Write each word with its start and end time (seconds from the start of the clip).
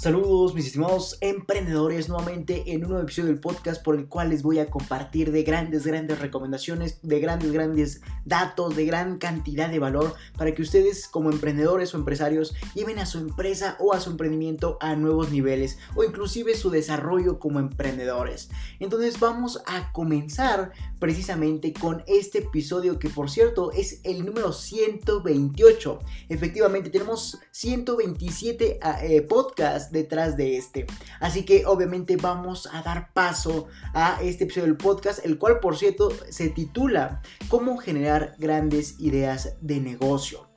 Saludos 0.00 0.54
mis 0.54 0.64
estimados 0.64 1.18
emprendedores 1.20 2.08
nuevamente 2.08 2.72
en 2.72 2.84
un 2.84 2.88
nuevo 2.88 3.04
episodio 3.04 3.28
del 3.28 3.38
podcast 3.38 3.84
por 3.84 3.96
el 3.96 4.08
cual 4.08 4.30
les 4.30 4.42
voy 4.42 4.58
a 4.58 4.70
compartir 4.70 5.30
de 5.30 5.42
grandes, 5.42 5.86
grandes 5.86 6.20
recomendaciones, 6.20 7.00
de 7.02 7.20
grandes, 7.20 7.52
grandes 7.52 8.00
datos, 8.30 8.74
de 8.74 8.86
gran 8.86 9.18
cantidad 9.18 9.68
de 9.68 9.78
valor 9.78 10.14
para 10.38 10.54
que 10.54 10.62
ustedes 10.62 11.06
como 11.06 11.30
emprendedores 11.30 11.92
o 11.92 11.98
empresarios 11.98 12.54
lleven 12.74 12.98
a 12.98 13.04
su 13.04 13.18
empresa 13.18 13.76
o 13.78 13.92
a 13.92 14.00
su 14.00 14.10
emprendimiento 14.10 14.78
a 14.80 14.96
nuevos 14.96 15.30
niveles 15.30 15.76
o 15.94 16.04
inclusive 16.04 16.54
su 16.54 16.70
desarrollo 16.70 17.38
como 17.38 17.58
emprendedores. 17.58 18.48
Entonces 18.78 19.20
vamos 19.20 19.60
a 19.66 19.92
comenzar 19.92 20.72
precisamente 20.98 21.74
con 21.74 22.02
este 22.06 22.38
episodio 22.38 22.98
que 22.98 23.10
por 23.10 23.30
cierto 23.30 23.72
es 23.72 24.00
el 24.04 24.24
número 24.24 24.52
128. 24.52 25.98
Efectivamente 26.28 26.90
tenemos 26.90 27.38
127 27.50 28.78
eh, 29.02 29.22
podcasts 29.22 29.92
detrás 29.92 30.36
de 30.36 30.56
este. 30.56 30.86
Así 31.18 31.44
que 31.44 31.66
obviamente 31.66 32.16
vamos 32.16 32.68
a 32.72 32.82
dar 32.82 33.12
paso 33.12 33.66
a 33.92 34.20
este 34.22 34.44
episodio 34.44 34.66
del 34.66 34.76
podcast, 34.76 35.24
el 35.24 35.36
cual 35.36 35.58
por 35.60 35.76
cierto 35.76 36.12
se 36.28 36.48
titula 36.48 37.22
Cómo 37.48 37.76
generar 37.78 38.19
grandes 38.38 38.98
ideas 39.00 39.56
de 39.60 39.80
negocio. 39.80 40.49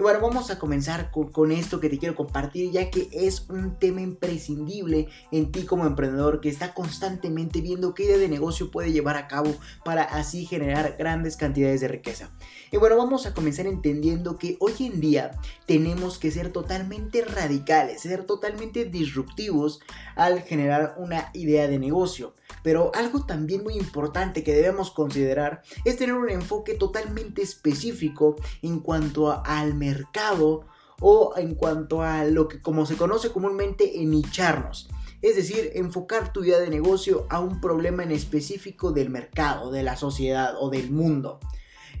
Y 0.00 0.02
bueno, 0.02 0.18
vamos 0.22 0.50
a 0.50 0.58
comenzar 0.58 1.10
con, 1.10 1.52
esto 1.52 1.78
que 1.78 1.90
te 1.90 1.98
quiero 1.98 2.14
compartir, 2.14 2.70
ya 2.70 2.88
que 2.88 3.10
es 3.12 3.44
un 3.50 3.78
tema 3.78 4.00
imprescindible 4.00 5.08
en 5.30 5.52
ti 5.52 5.64
como 5.64 5.84
emprendedor 5.84 6.40
que 6.40 6.48
está 6.48 6.72
constantemente 6.72 7.60
viendo 7.60 7.92
qué 7.92 8.04
idea 8.04 8.16
de 8.16 8.30
negocio 8.30 8.70
puede 8.70 8.92
llevar 8.92 9.18
a 9.18 9.28
cabo 9.28 9.54
para 9.84 10.04
así 10.04 10.46
generar 10.46 10.96
grandes 10.98 11.36
cantidades 11.36 11.82
de 11.82 11.88
riqueza. 11.88 12.30
Y 12.72 12.78
bueno, 12.78 12.96
vamos 12.96 13.26
a 13.26 13.34
comenzar 13.34 13.66
entendiendo 13.66 14.38
que 14.38 14.56
hoy 14.60 14.72
en 14.80 15.00
día 15.00 15.32
tenemos 15.66 16.18
que 16.18 16.30
ser 16.30 16.50
totalmente 16.50 17.22
radicales, 17.22 18.00
ser 18.00 18.24
totalmente 18.24 18.86
disruptivos 18.86 19.80
al 20.16 20.40
generar 20.40 20.94
una 20.96 21.30
idea 21.34 21.68
de 21.68 21.78
negocio. 21.78 22.32
Pero 22.62 22.90
algo 22.94 23.26
también 23.26 23.62
muy 23.62 23.74
importante 23.74 24.42
que 24.42 24.54
debemos 24.54 24.90
considerar 24.90 25.62
es 25.84 25.96
tener 25.96 26.14
un 26.14 26.30
enfoque 26.30 26.74
totalmente 26.74 27.42
específico 27.42 28.36
en 28.62 28.80
cuanto 28.80 29.42
al 29.44 29.74
mercado 29.74 29.89
o 31.00 31.32
en 31.36 31.54
cuanto 31.54 32.02
a 32.02 32.24
lo 32.24 32.48
que 32.48 32.60
como 32.60 32.86
se 32.86 32.96
conoce 32.96 33.30
comúnmente 33.30 34.00
en 34.00 34.10
nicharnos. 34.10 34.88
Es 35.22 35.36
decir, 35.36 35.72
enfocar 35.74 36.32
tu 36.32 36.44
idea 36.44 36.58
de 36.58 36.70
negocio 36.70 37.26
a 37.28 37.40
un 37.40 37.60
problema 37.60 38.02
en 38.02 38.10
específico 38.10 38.92
del 38.92 39.10
mercado, 39.10 39.70
de 39.70 39.82
la 39.82 39.96
sociedad 39.96 40.54
o 40.58 40.70
del 40.70 40.90
mundo. 40.90 41.40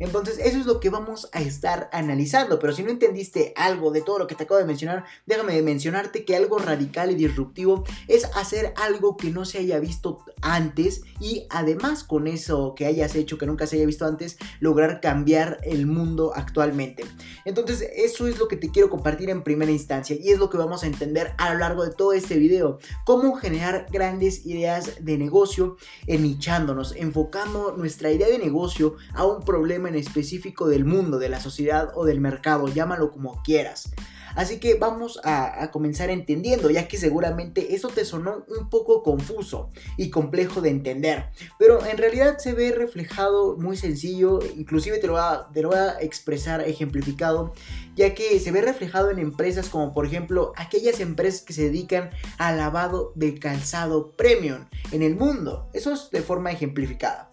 Entonces, 0.00 0.38
eso 0.38 0.58
es 0.58 0.66
lo 0.66 0.80
que 0.80 0.90
vamos 0.90 1.28
a 1.32 1.40
estar 1.40 1.88
analizando. 1.92 2.58
Pero 2.58 2.72
si 2.72 2.82
no 2.82 2.90
entendiste 2.90 3.52
algo 3.54 3.92
de 3.92 4.00
todo 4.00 4.18
lo 4.18 4.26
que 4.26 4.34
te 4.34 4.44
acabo 4.44 4.58
de 4.58 4.66
mencionar, 4.66 5.04
déjame 5.26 5.60
mencionarte 5.62 6.24
que 6.24 6.34
algo 6.34 6.58
radical 6.58 7.10
y 7.10 7.14
disruptivo 7.14 7.84
es 8.08 8.24
hacer 8.34 8.72
algo 8.76 9.16
que 9.16 9.30
no 9.30 9.44
se 9.44 9.58
haya 9.58 9.78
visto 9.78 10.24
antes 10.42 11.02
y 11.20 11.46
además 11.50 12.02
con 12.02 12.26
eso 12.26 12.74
que 12.74 12.86
hayas 12.86 13.14
hecho 13.14 13.38
que 13.38 13.46
nunca 13.46 13.66
se 13.66 13.76
haya 13.76 13.86
visto 13.86 14.06
antes, 14.06 14.38
lograr 14.58 15.00
cambiar 15.00 15.58
el 15.62 15.86
mundo 15.86 16.32
actualmente. 16.34 17.04
Entonces, 17.44 17.86
eso 17.94 18.26
es 18.26 18.38
lo 18.38 18.48
que 18.48 18.56
te 18.56 18.70
quiero 18.70 18.88
compartir 18.88 19.28
en 19.28 19.42
primera 19.42 19.70
instancia 19.70 20.16
y 20.18 20.30
es 20.30 20.38
lo 20.38 20.48
que 20.48 20.56
vamos 20.56 20.82
a 20.82 20.86
entender 20.86 21.32
a 21.36 21.52
lo 21.52 21.60
largo 21.60 21.84
de 21.84 21.90
todo 21.90 22.14
este 22.14 22.36
video. 22.38 22.78
Cómo 23.04 23.34
generar 23.36 23.86
grandes 23.92 24.46
ideas 24.46 25.04
de 25.04 25.18
negocio 25.18 25.76
enichándonos, 26.06 26.94
enfocando 26.96 27.74
nuestra 27.76 28.10
idea 28.10 28.28
de 28.28 28.38
negocio 28.38 28.96
a 29.12 29.26
un 29.26 29.44
problema 29.44 29.89
en 29.90 29.96
específico 29.96 30.68
del 30.68 30.86
mundo, 30.86 31.18
de 31.18 31.28
la 31.28 31.40
sociedad 31.40 31.90
o 31.94 32.06
del 32.06 32.20
mercado, 32.20 32.68
llámalo 32.68 33.12
como 33.12 33.42
quieras. 33.42 33.90
Así 34.34 34.58
que 34.58 34.74
vamos 34.74 35.20
a, 35.24 35.70
comenzar 35.72 36.10
entendiendo, 36.10 36.70
ya 36.70 36.88
que 36.88 36.96
seguramente 36.96 37.74
eso 37.74 37.88
te 37.88 38.04
sonó 38.04 38.44
un 38.48 38.68
poco 38.68 39.02
confuso 39.02 39.70
y 39.96 40.10
complejo 40.10 40.60
de 40.60 40.70
entender. 40.70 41.26
Pero 41.58 41.84
en 41.84 41.98
realidad 41.98 42.38
se 42.38 42.52
ve 42.52 42.72
reflejado 42.72 43.56
muy 43.56 43.76
sencillo, 43.76 44.40
inclusive 44.56 44.98
te 44.98 45.06
lo, 45.06 45.16
te 45.52 45.62
lo 45.62 45.68
voy 45.68 45.78
a 45.78 46.00
expresar 46.00 46.60
ejemplificado, 46.62 47.52
ya 47.96 48.14
que 48.14 48.38
se 48.40 48.52
ve 48.52 48.62
reflejado 48.62 49.10
en 49.10 49.18
empresas 49.18 49.68
como 49.68 49.92
por 49.92 50.06
ejemplo 50.06 50.52
aquellas 50.56 51.00
empresas 51.00 51.42
que 51.42 51.52
se 51.52 51.64
dedican 51.64 52.10
al 52.38 52.56
lavado 52.56 53.12
de 53.14 53.38
calzado 53.38 54.12
premium 54.12 54.66
en 54.92 55.02
el 55.02 55.16
mundo. 55.16 55.68
Eso 55.72 55.92
es 55.92 56.10
de 56.10 56.22
forma 56.22 56.52
ejemplificada. 56.52 57.29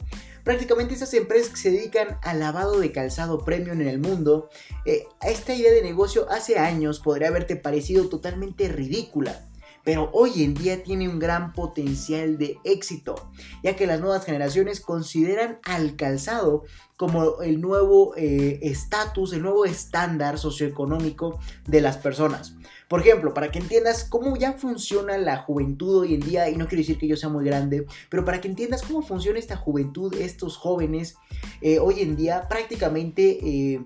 Prácticamente 0.47 0.93
esas 0.93 1.13
empresas 1.13 1.49
que 1.49 1.57
se 1.57 1.71
dedican 1.71 2.19
al 2.23 2.39
lavado 2.39 2.79
de 2.79 2.93
calzado 2.93 3.43
premium 3.43 3.81
en 3.81 3.89
el 3.89 3.99
mundo, 3.99 4.49
eh, 4.85 5.05
esta 5.21 5.53
idea 5.53 5.73
de 5.73 5.81
negocio 5.81 6.25
hace 6.29 6.57
años 6.57 7.01
podría 7.01 7.27
haberte 7.27 7.57
parecido 7.57 8.07
totalmente 8.07 8.69
ridícula 8.69 9.45
pero 9.87 10.09
hoy 10.11 10.43
en 10.43 10.53
día 10.53 10.83
tiene 10.83 11.07
un 11.07 11.17
gran 11.17 11.53
potencial 11.53 12.37
de 12.37 12.59
éxito, 12.65 13.31
ya 13.63 13.77
que 13.77 13.87
las 13.87 14.01
nuevas 14.01 14.25
generaciones 14.25 14.81
consideran 14.81 15.59
al 15.63 15.95
calzado 15.95 16.65
como 16.97 17.41
el 17.41 17.61
nuevo 17.61 18.13
eh, 18.17 18.59
estatus, 18.63 19.31
el 19.31 19.43
nuevo 19.43 19.63
estándar 19.63 20.39
socioeconómico 20.39 21.39
de 21.65 21.79
las 21.79 21.95
personas. 21.95 22.55
Por 22.87 23.01
ejemplo, 23.01 23.33
para 23.33 23.51
que 23.51 23.59
entiendas 23.59 24.03
cómo 24.03 24.37
ya 24.37 24.53
funciona 24.53 25.17
la 25.17 25.37
juventud 25.37 26.01
hoy 26.01 26.13
en 26.13 26.21
día, 26.21 26.49
y 26.49 26.55
no 26.55 26.67
quiero 26.67 26.81
decir 26.81 26.97
que 26.97 27.07
yo 27.07 27.17
sea 27.17 27.29
muy 27.29 27.45
grande, 27.45 27.85
pero 28.09 28.23
para 28.23 28.39
que 28.39 28.47
entiendas 28.47 28.81
cómo 28.83 29.01
funciona 29.01 29.39
esta 29.39 29.57
juventud, 29.57 30.13
estos 30.15 30.57
jóvenes, 30.57 31.17
eh, 31.61 31.79
hoy 31.79 32.01
en 32.01 32.15
día 32.15 32.47
prácticamente 32.47 33.39
eh, 33.41 33.81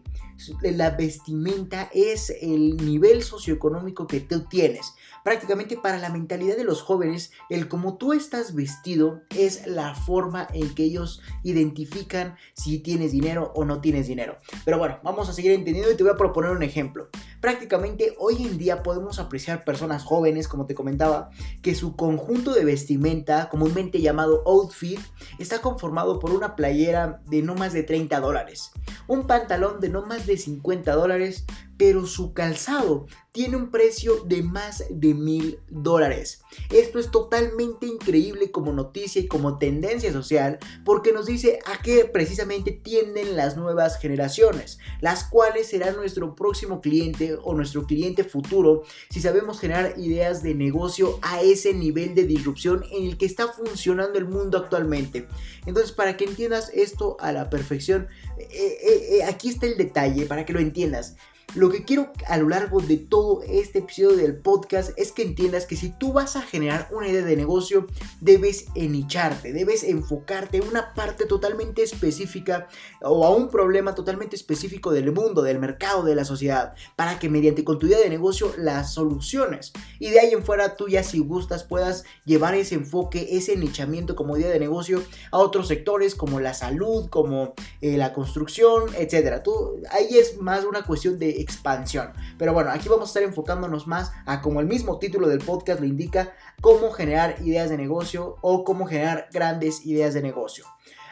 la 0.62 0.92
vestimenta 0.92 1.90
es 1.94 2.30
el 2.42 2.78
nivel 2.78 3.24
socioeconómico 3.24 4.08
que 4.08 4.20
tú 4.20 4.46
tienes 4.48 4.94
prácticamente 5.24 5.78
para 5.78 6.00
la 6.00 6.10
mentalidad 6.10 6.58
de 6.58 6.64
los 6.64 6.82
jóvenes, 6.82 7.32
el 7.50 7.68
como 7.68 7.98
tú 7.98 8.14
estás 8.14 8.56
vestido 8.56 9.22
es 9.36 9.68
la 9.68 9.96
forma 9.96 10.48
en 10.54 10.74
que 10.74 10.84
ellos 10.84 11.22
identifican 11.44 12.36
si 12.54 12.80
tienes 12.80 13.12
dinero 13.12 13.52
o 13.56 13.66
no 13.66 13.82
tienes 13.82 14.08
dinero. 14.08 14.38
Pero 14.66 14.78
bueno, 14.78 15.00
vamos 15.04 15.30
a 15.30 15.34
seguir 15.34 15.52
entendiendo 15.52 15.92
y 15.92 15.96
te 15.96 16.04
voy 16.04 16.12
a 16.12 16.18
proponer 16.18 16.52
un 16.52 16.64
ejemplo. 16.64 17.10
Prácticamente 17.42 18.16
hoy 18.20 18.46
en 18.46 18.60
día 18.60 18.84
podemos 18.84 19.18
apreciar 19.18 19.66
personas 19.66 20.04
jóvenes, 20.04 20.48
como 20.48 20.68
te 20.68 20.76
comentaba, 20.76 21.32
que 21.64 21.74
su 21.74 21.96
conjunto 21.96 22.54
de 22.54 22.64
vestimenta, 22.64 23.50
comúnmente 23.50 24.00
llamado 24.00 24.44
outfit, 24.46 25.00
está 25.40 25.60
conformado 25.60 26.20
por 26.20 26.32
una 26.32 26.56
playera 26.56 27.20
de 27.26 27.42
no 27.42 27.56
más 27.56 27.74
de 27.74 27.82
30 27.82 28.20
dólares, 28.20 28.72
un 29.08 29.26
pantalón 29.26 29.80
de 29.80 29.90
no 29.90 30.06
más 30.06 30.28
de 30.28 30.38
50 30.38 30.94
dólares, 30.94 31.46
pero 31.82 32.06
su 32.06 32.34
calzado 32.34 33.08
tiene 33.32 33.58
un 33.58 33.72
precio 33.72 34.24
de 34.26 34.44
más 34.44 34.84
de 34.92 35.16
mil 35.16 35.60
dólares. 35.68 36.44
Esto 36.70 37.00
es 37.00 37.10
totalmente 37.10 37.88
increíble 37.88 38.52
como 38.52 38.72
noticia 38.72 39.20
y 39.20 39.28
como 39.28 39.58
tendencia 39.58 40.14
social 40.14 40.60
porque 40.86 41.12
nos 41.12 41.26
dice 41.26 41.58
a 41.66 41.82
qué 41.82 42.06
precisamente 42.06 42.72
tienden 42.72 43.36
las 43.36 43.58
nuevas 43.58 43.98
generaciones, 43.98 44.78
las 45.00 45.24
cuales 45.24 45.70
serán 45.70 45.96
nuestro 45.96 46.36
próximo 46.36 46.82
cliente 46.82 47.36
o 47.42 47.56
nuestro 47.56 47.88
cliente 47.88 48.24
futuro 48.24 48.84
si 49.10 49.20
sabemos 49.20 49.60
generar 49.60 49.96
ideas 49.98 50.44
de 50.44 50.54
negocio 50.54 51.18
a 51.24 51.42
ese 51.42 51.74
nivel 51.74 52.14
de 52.14 52.26
disrupción 52.26 52.84
en 52.92 53.08
el 53.08 53.18
que 53.18 53.26
está 53.26 53.48
funcionando 53.48 54.20
el 54.20 54.26
mundo 54.26 54.60
actualmente. 54.60 55.28
Entonces, 55.66 55.92
para 55.92 56.16
que 56.16 56.26
entiendas 56.26 56.70
esto 56.76 57.18
a 57.20 57.32
la 57.32 57.50
perfección, 57.50 58.08
eh, 58.38 58.48
eh, 58.52 59.18
eh, 59.18 59.24
aquí 59.24 59.50
está 59.50 59.66
el 59.66 59.78
detalle 59.78 60.28
para 60.28 60.46
que 60.46 60.54
lo 60.54 60.60
entiendas. 60.60 61.16
Lo 61.54 61.70
que 61.70 61.84
quiero 61.84 62.14
a 62.28 62.38
lo 62.38 62.48
largo 62.48 62.80
de 62.80 62.96
todo 62.96 63.42
este 63.44 63.80
episodio 63.80 64.16
del 64.16 64.38
podcast 64.38 64.92
es 64.96 65.12
que 65.12 65.24
entiendas 65.24 65.66
que 65.66 65.76
si 65.76 65.90
tú 65.90 66.14
vas 66.14 66.38
a 66.38 66.42
generar 66.42 66.88
una 66.94 67.10
idea 67.10 67.26
de 67.26 67.36
negocio, 67.36 67.88
debes 68.22 68.68
enicharte, 68.74 69.52
debes 69.52 69.84
enfocarte 69.84 70.58
en 70.58 70.68
una 70.70 70.94
parte 70.94 71.26
totalmente 71.26 71.84
específica 71.84 72.70
o 73.02 73.26
a 73.26 73.36
un 73.36 73.50
problema 73.50 73.96
totalmente 73.96 74.38
específico 74.38 74.94
del 74.94 75.12
mundo, 75.12 75.42
del 75.42 75.60
mercado, 75.60 76.04
de 76.04 76.16
la 76.16 76.24
sociedad, 76.24 76.74
para 76.96 77.20
que 77.20 77.28
mediante 77.28 77.66
con 77.66 77.80
tu 77.80 77.88
idea 77.88 78.00
de 78.00 78.10
negocio 78.10 78.54
las 78.58 78.94
soluciones. 78.94 79.74
Y 80.00 80.10
de 80.12 80.22
ahí 80.22 80.32
en 80.32 80.46
fuera 80.46 80.78
tú 80.78 80.88
ya 80.88 81.04
si 81.04 81.20
gustas 81.20 81.66
puedas 81.66 82.06
llevar 82.24 82.56
ese 82.56 82.76
enfoque, 82.76 83.28
ese 83.32 83.58
nichamiento 83.58 84.16
como 84.16 84.38
idea 84.38 84.50
de 84.50 84.60
negocio 84.60 85.04
a 85.32 85.40
otros 85.40 85.68
sectores 85.68 86.16
como 86.16 86.40
la 86.40 86.54
salud, 86.54 87.10
como 87.10 87.56
eh, 87.82 87.98
la 87.98 88.14
construcción, 88.14 88.84
etc. 88.98 89.44
Tú, 89.44 89.82
ahí 89.90 90.18
es 90.18 90.38
más 90.38 90.64
una 90.64 90.86
cuestión 90.86 91.20
de 91.20 91.41
expansión. 91.42 92.14
Pero 92.38 92.54
bueno, 92.54 92.72
aquí 92.72 92.90
vamos 92.90 93.10
a 93.10 93.12
estar 93.12 93.24
enfocándonos 93.24 93.88
más 93.88 94.12
a, 94.26 94.42
como 94.42 94.60
el 94.60 94.68
mismo 94.68 95.00
título 95.00 95.28
del 95.28 95.40
podcast 95.40 95.80
lo 95.80 95.86
indica, 95.86 96.34
cómo 96.62 96.92
generar 96.92 97.36
ideas 97.42 97.70
de 97.70 97.78
negocio 97.78 98.38
o 98.42 98.64
cómo 98.64 98.86
generar 98.86 99.28
grandes 99.32 99.86
ideas 99.86 100.14
de 100.14 100.22
negocio. 100.22 100.66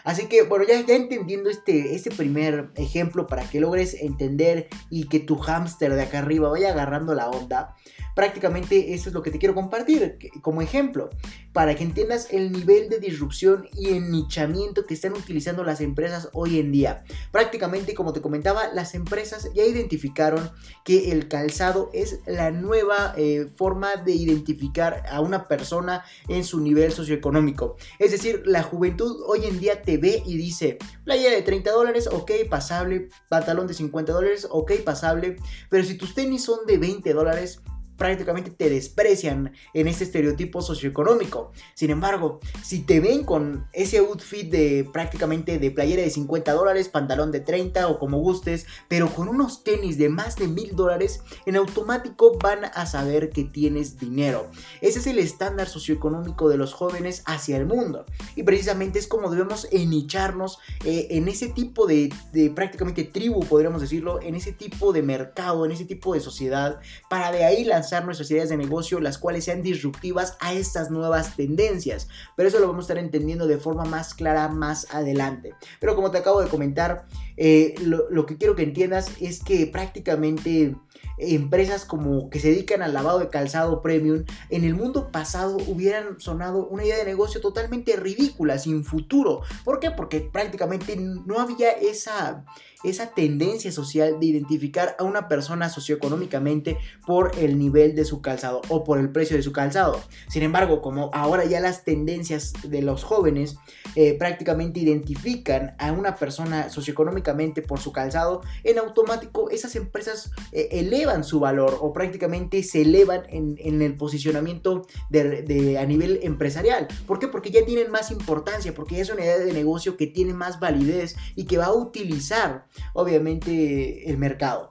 Así 0.04 0.28
que 0.28 0.44
bueno, 0.44 0.66
ya, 0.68 0.80
ya 0.81 0.96
entendiendo 0.96 1.50
este, 1.50 1.96
este 1.96 2.12
primer 2.12 2.72
ejemplo 2.76 3.28
para 3.28 3.48
que 3.48 3.60
logres 3.60 3.94
entender 3.96 4.68
y 4.90 5.08
que 5.08 5.20
tu 5.20 5.38
hámster 5.38 5.94
de 5.94 6.04
acá 6.04 6.20
arriba 6.20 6.50
vaya 6.50 6.72
agarrando 6.72 7.14
la 7.14 7.30
onda, 7.30 7.76
prácticamente 8.19 8.94
eso 8.94 9.07
es 9.07 9.16
lo 9.16 9.24
que 9.24 9.31
te 9.31 9.39
quiero 9.39 9.56
compartir 9.56 10.18
como 10.42 10.62
ejemplo, 10.62 11.10
para 11.54 11.74
que 11.74 11.86
entiendas 11.86 12.27
el 12.31 12.51
nivel 12.51 12.89
de 12.89 13.00
disrupción 13.00 13.69
y 13.77 13.94
ennichamiento 13.94 14.86
que 14.86 14.94
están 14.94 15.13
utilizando 15.13 15.63
las 15.63 15.80
empresas 15.80 16.27
hoy 16.33 16.60
en 16.60 16.74
día. 16.74 17.06
Prácticamente, 17.31 17.94
como 17.94 18.12
te 18.12 18.19
comentaba, 18.19 18.74
las 18.74 18.94
empresas 18.94 19.50
ya 19.54 19.63
identificaron 19.63 20.51
que 20.83 21.13
el 21.13 21.30
calzado 21.30 21.92
es 21.94 22.19
la 22.27 22.51
nueva 22.51 23.13
eh, 23.16 23.48
forma 23.56 23.95
de 23.95 24.12
identificar 24.12 25.04
a 25.10 25.21
una 25.21 25.48
persona 25.48 26.04
en 26.27 26.44
su 26.44 26.60
nivel 26.60 26.92
socioeconómico. 26.92 27.77
Es 28.00 28.12
decir, 28.12 28.44
la 28.45 28.63
juventud 28.63 29.24
hoy 29.27 29.45
en 29.45 29.62
día 29.62 29.81
te 29.81 29.98
ve 29.98 30.24
y 30.25 30.36
dice, 30.36 30.77
playa 31.06 31.31
de 31.31 31.42
30 31.42 31.71
dólares, 31.71 32.10
ok, 32.12 32.31
pasable, 32.50 33.07
pantalón 33.30 33.66
de 33.68 33.75
50 33.75 34.12
dólares, 34.12 34.45
ok, 34.51 34.74
pasable, 34.83 35.38
pero 35.69 35.86
si 35.86 35.95
tus 35.95 36.13
tenis 36.13 36.44
son 36.44 36.66
de 36.66 36.77
20 36.77 37.13
dólares, 37.13 37.62
prácticamente 38.00 38.50
te 38.50 38.69
desprecian 38.69 39.54
en 39.74 39.88
este 39.88 40.06
estereotipo 40.06 40.62
socioeconómico. 40.63 41.51
Sin 41.75 41.92
embargo, 41.92 42.40
si 42.63 42.80
te 42.80 43.00
ven 43.00 43.25
con 43.25 43.68
ese 43.74 43.98
outfit 44.00 44.50
de 44.50 44.90
prácticamente 44.92 45.60
de 45.60 45.69
playera 45.69 46.01
de 46.01 46.10
50 46.10 46.54
dólares, 46.54 46.88
pantalón 46.88 47.31
de 47.31 47.42
30 47.42 47.88
o 47.90 48.00
como 48.00 48.19
gustes, 48.19 48.66
pero 48.88 49.10
con 49.13 49.28
unos 49.28 49.63
tenis 49.63 49.98
de 49.98 50.10
más 50.10 50.38
de 50.38 50.48
mil 50.48 50.75
dólares, 50.75 51.22
en 51.46 51.57
automático 51.57 52.38
van 52.42 52.66
a 52.66 52.86
saber 52.86 53.30
que 53.30 53.44
tienes 53.44 54.00
dinero. 54.00 54.50
Ese 54.81 55.00
es 55.00 55.07
el 55.07 55.19
estándar 55.19 55.68
socioeconómico 55.68 56.48
de 56.48 56.57
los 56.57 56.74
jóvenes 56.74 57.22
hacia 57.25 57.57
el 57.57 57.66
mundo. 57.66 58.06
Y 58.36 58.44
precisamente 58.44 58.98
es 58.98 59.07
como 59.07 59.30
debemos 59.30 59.68
enicharnos 59.72 60.60
eh, 60.86 61.07
en 61.12 61.28
ese 61.28 61.50
tipo 61.50 61.86
de, 61.86 62.13
de 62.31 62.50
prácticamente 62.50 63.04
tribu, 63.04 63.42
podríamos 63.42 63.81
decirlo, 63.81 64.22
en 64.22 64.36
ese 64.36 64.54
tipo 64.54 64.94
de 64.94 65.02
mercado, 65.02 65.66
en 65.66 65.74
ese 65.74 65.84
tipo 65.84 66.13
de 66.13 66.22
sociedad, 66.22 66.80
para 67.10 67.34
de 67.34 67.44
ahí 67.44 67.66
lanzar 67.66 67.89
nuestras 68.06 68.30
ideas 68.32 68.50
de 68.50 68.58
negocio, 68.58 69.00
las 69.00 69.18
cuales 69.18 69.46
sean 69.46 69.62
disruptivas 69.62 70.38
a 70.40 70.54
estas 70.54 70.90
nuevas 70.90 71.36
tendencias. 71.36 72.08
Pero 72.36 72.50
eso 72.50 72.60
lo 72.60 72.68
vamos 72.68 72.84
a 72.84 72.88
estar 72.94 72.98
entendiendo 72.98 73.48
de 73.48 73.58
forma 73.58 73.86
más 73.86 74.14
clara 74.14 74.48
más 74.48 74.88
adelante. 74.94 75.54
Pero 75.80 75.96
como 75.96 76.12
te 76.12 76.20
acabo 76.20 76.42
de 76.42 76.50
comentar, 76.50 77.06
eh, 77.38 77.76
lo, 77.82 78.26
que 78.26 78.38
quiero 78.38 78.56
que 78.56 78.64
entiendas 78.64 79.12
es 79.20 79.44
que 79.44 79.66
prácticamente 79.68 80.76
empresas 81.18 81.86
como 81.86 82.30
que 82.30 82.40
se 82.40 82.50
dedican 82.50 82.82
al 82.82 82.94
lavado 82.94 83.20
de 83.20 83.30
calzado 83.30 83.82
premium 83.82 84.24
en 84.50 84.64
el 84.64 84.74
mundo 84.74 85.12
pasado 85.12 85.58
hubieran 85.68 86.20
sonado 86.20 86.68
una 86.68 86.86
idea 86.86 86.98
de 86.98 87.06
negocio 87.06 87.42
totalmente 87.42 87.96
ridícula, 87.96 88.58
sin 88.58 88.84
futuro. 88.84 89.42
¿Por 89.66 89.80
qué? 89.80 89.92
Porque 89.92 90.22
prácticamente 90.22 90.96
no 90.96 91.40
había 91.40 91.72
esa 91.72 92.46
esa 92.84 93.08
tendencia 93.08 93.72
social 93.72 94.20
de 94.20 94.26
identificar 94.28 94.96
a 95.00 95.04
una 95.04 95.28
persona 95.28 95.70
socioeconómicamente 95.70 96.78
por 97.06 97.31
el 97.38 97.60
nivel 97.60 97.96
de 97.96 98.06
su 98.06 98.22
calzado 98.22 98.62
o 98.70 98.84
por 98.84 99.00
el 99.00 99.12
precio 99.12 99.36
de 99.36 99.44
su 99.44 99.52
calzado. 99.52 100.02
Sin 100.30 100.44
embargo, 100.44 100.81
como 100.81 101.10
ahora 101.14 101.46
ya 101.46 101.60
las 101.60 101.84
tendencias 101.84 102.54
de 102.64 102.81
los 102.81 103.04
jóvenes 103.04 103.58
eh, 103.96 104.16
prácticamente 104.18 104.80
identifican 104.80 105.76
a 105.78 105.92
una 105.92 106.16
persona 106.16 106.70
socioeconómicamente 106.70 107.62
por 107.62 107.80
su 107.80 107.92
calzado, 107.92 108.42
en 108.64 108.78
automático 108.78 109.50
esas 109.50 109.76
empresas 109.76 110.31
eh, 110.52 110.70
elevan 110.72 111.24
su 111.24 111.40
valor 111.40 111.78
o 111.81 111.92
prácticamente 111.92 112.64
se 112.64 112.81
elevan 112.81 113.24
en, 113.30 113.81
el 113.81 113.96
posicionamiento 113.96 114.86
de, 115.10 115.78
a 115.80 115.86
nivel 115.86 116.20
empresarial. 116.24 116.88
¿Por 117.06 117.20
qué? 117.20 117.28
Porque 117.28 117.52
ya 117.52 117.66
tienen 117.66 117.92
más 117.92 118.12
importancia, 118.12 118.74
porque 118.74 118.96
ya 118.96 119.02
es 119.02 119.10
una 119.10 119.22
idea 119.22 119.38
de 119.38 119.54
negocio 119.54 119.98
que 119.98 120.08
tiene 120.08 120.34
más 120.34 120.60
validez 120.60 121.16
y 121.36 121.46
que 121.46 121.58
va 121.58 121.66
a 121.66 121.74
utilizar 121.74 122.69
obviamente 122.94 124.10
el 124.10 124.18
mercado. 124.18 124.69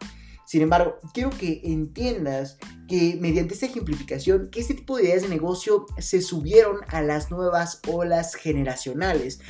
Sin 0.48 0.62
embargo, 0.62 0.96
quiero 1.12 1.28
que 1.28 1.60
entiendas 1.62 2.56
que 2.88 3.18
mediante 3.20 3.52
esta 3.52 3.66
ejemplificación, 3.66 4.48
que 4.48 4.60
este 4.60 4.72
tipo 4.72 4.96
de 4.96 5.04
ideas 5.04 5.20
de 5.20 5.28
negocio 5.28 5.84
se 5.98 6.22
subieron 6.22 6.78
a 6.88 7.02
las 7.02 7.30
nuevas 7.30 7.82
olas 7.86 8.34
generacionales, 8.34 9.40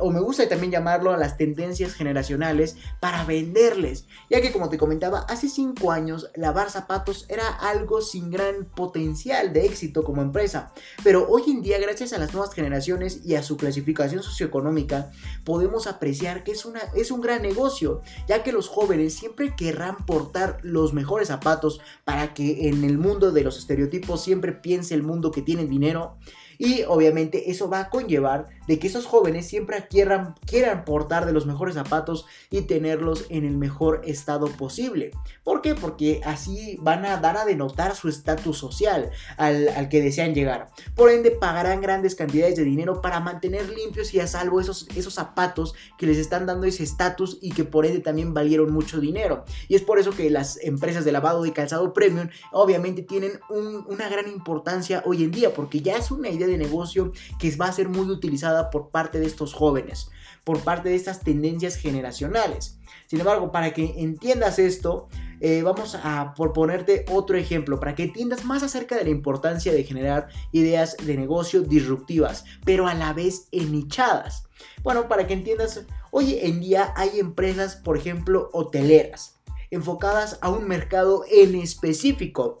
o 0.00 0.10
me 0.10 0.18
gusta 0.18 0.48
también 0.48 0.72
llamarlo 0.72 1.12
a 1.12 1.16
las 1.16 1.36
tendencias 1.36 1.94
generacionales, 1.94 2.74
para 2.98 3.24
venderles, 3.24 4.06
ya 4.28 4.40
que 4.40 4.50
como 4.50 4.68
te 4.68 4.78
comentaba, 4.78 5.20
hace 5.28 5.48
5 5.48 5.92
años 5.92 6.28
lavar 6.34 6.70
zapatos 6.70 7.26
era 7.28 7.46
algo 7.46 8.02
sin 8.02 8.28
gran 8.28 8.64
potencial 8.64 9.52
de 9.52 9.64
éxito 9.64 10.02
como 10.02 10.22
empresa, 10.22 10.72
pero 11.04 11.28
hoy 11.28 11.44
en 11.46 11.62
día 11.62 11.78
gracias 11.78 12.12
a 12.12 12.18
las 12.18 12.32
nuevas 12.32 12.52
generaciones 12.52 13.20
y 13.24 13.36
a 13.36 13.44
su 13.44 13.56
clasificación 13.56 14.24
socioeconómica, 14.24 15.12
podemos 15.44 15.86
apreciar 15.86 16.42
que 16.42 16.50
es, 16.50 16.64
una, 16.64 16.80
es 16.96 17.12
un 17.12 17.20
gran 17.20 17.42
negocio, 17.42 18.00
ya 18.26 18.42
que 18.42 18.50
los 18.50 18.66
jóvenes 18.66 19.14
siempre 19.14 19.54
querrán 19.54 20.04
portar 20.04 20.47
los 20.62 20.94
mejores 20.94 21.28
zapatos 21.28 21.80
para 22.04 22.34
que 22.34 22.68
en 22.68 22.84
el 22.84 22.98
mundo 22.98 23.32
de 23.32 23.44
los 23.44 23.58
estereotipos 23.58 24.22
siempre 24.22 24.52
piense 24.52 24.94
el 24.94 25.02
mundo 25.02 25.30
que 25.30 25.42
tiene 25.42 25.66
dinero. 25.66 26.16
Y 26.58 26.82
obviamente 26.82 27.50
eso 27.50 27.68
va 27.68 27.80
a 27.80 27.90
conllevar 27.90 28.46
de 28.68 28.78
que 28.78 28.86
esos 28.86 29.06
jóvenes 29.06 29.48
siempre 29.48 29.88
quieran, 29.88 30.34
quieran 30.46 30.84
portar 30.84 31.26
de 31.26 31.32
los 31.32 31.46
mejores 31.46 31.74
zapatos 31.74 32.26
y 32.50 32.62
tenerlos 32.62 33.24
en 33.30 33.44
el 33.44 33.56
mejor 33.56 34.02
estado 34.04 34.46
posible. 34.46 35.10
¿Por 35.42 35.62
qué? 35.62 35.74
Porque 35.74 36.20
así 36.24 36.78
van 36.80 37.04
a 37.04 37.16
dar 37.16 37.38
a 37.38 37.46
denotar 37.46 37.96
su 37.96 38.08
estatus 38.08 38.58
social 38.58 39.10
al, 39.36 39.88
que 39.88 40.02
desean 40.02 40.34
llegar. 40.34 40.68
Por 40.94 41.10
ende, 41.10 41.30
pagarán 41.30 41.80
grandes 41.80 42.14
cantidades 42.14 42.56
de 42.56 42.64
dinero 42.64 43.00
para 43.00 43.20
mantener 43.20 43.68
limpios 43.70 44.12
y 44.12 44.20
a 44.20 44.26
salvo 44.26 44.60
esos, 44.60 44.86
esos 44.94 45.14
zapatos 45.14 45.74
que 45.96 46.06
les 46.06 46.18
están 46.18 46.44
dando 46.46 46.66
ese 46.66 46.82
estatus 46.82 47.38
y 47.40 47.52
que 47.52 47.64
por 47.64 47.86
ende 47.86 48.00
también 48.00 48.34
valieron 48.34 48.70
mucho 48.70 49.00
dinero. 49.00 49.44
Y 49.68 49.76
es 49.76 49.82
por 49.82 49.98
eso 49.98 50.10
que 50.10 50.28
las 50.28 50.62
empresas 50.62 51.06
de 51.06 51.12
lavado 51.12 51.46
y 51.46 51.52
calzado 51.52 51.94
premium 51.94 52.28
obviamente 52.52 53.02
tienen 53.02 53.32
una 53.48 54.08
gran 54.10 54.28
importancia 54.28 55.02
hoy 55.06 55.24
en 55.24 55.30
día 55.30 55.54
porque 55.54 55.80
ya 55.80 55.96
es 55.96 56.10
una 56.10 56.28
idea 56.28 56.46
de 56.46 56.58
negocio 56.58 57.12
que 57.38 57.54
va 57.56 57.66
a 57.66 57.72
ser 57.72 57.88
muy 57.88 58.10
utilizada 58.10 58.57
por 58.70 58.90
parte 58.90 59.18
de 59.20 59.26
estos 59.26 59.54
jóvenes, 59.54 60.10
por 60.44 60.60
parte 60.60 60.88
de 60.88 60.94
estas 60.94 61.20
tendencias 61.20 61.76
generacionales. 61.76 62.78
Sin 63.06 63.20
embargo, 63.20 63.52
para 63.52 63.72
que 63.72 63.94
entiendas 63.98 64.58
esto, 64.58 65.08
eh, 65.40 65.62
vamos 65.62 65.94
a 65.94 66.34
por 66.34 66.52
ponerte 66.52 67.04
otro 67.10 67.36
ejemplo 67.36 67.78
para 67.78 67.94
que 67.94 68.04
entiendas 68.04 68.44
más 68.44 68.62
acerca 68.62 68.96
de 68.96 69.04
la 69.04 69.10
importancia 69.10 69.72
de 69.72 69.84
generar 69.84 70.28
ideas 70.52 70.96
de 70.96 71.16
negocio 71.16 71.62
disruptivas, 71.62 72.44
pero 72.64 72.88
a 72.88 72.94
la 72.94 73.12
vez 73.12 73.48
enichadas. 73.52 74.44
Bueno, 74.82 75.08
para 75.08 75.26
que 75.26 75.34
entiendas, 75.34 75.84
hoy 76.10 76.38
en 76.42 76.60
día 76.60 76.92
hay 76.96 77.20
empresas, 77.20 77.76
por 77.76 77.96
ejemplo, 77.96 78.50
hoteleras 78.52 79.37
enfocadas 79.70 80.38
a 80.40 80.50
un 80.50 80.66
mercado 80.66 81.24
en 81.30 81.54
específico. 81.54 82.58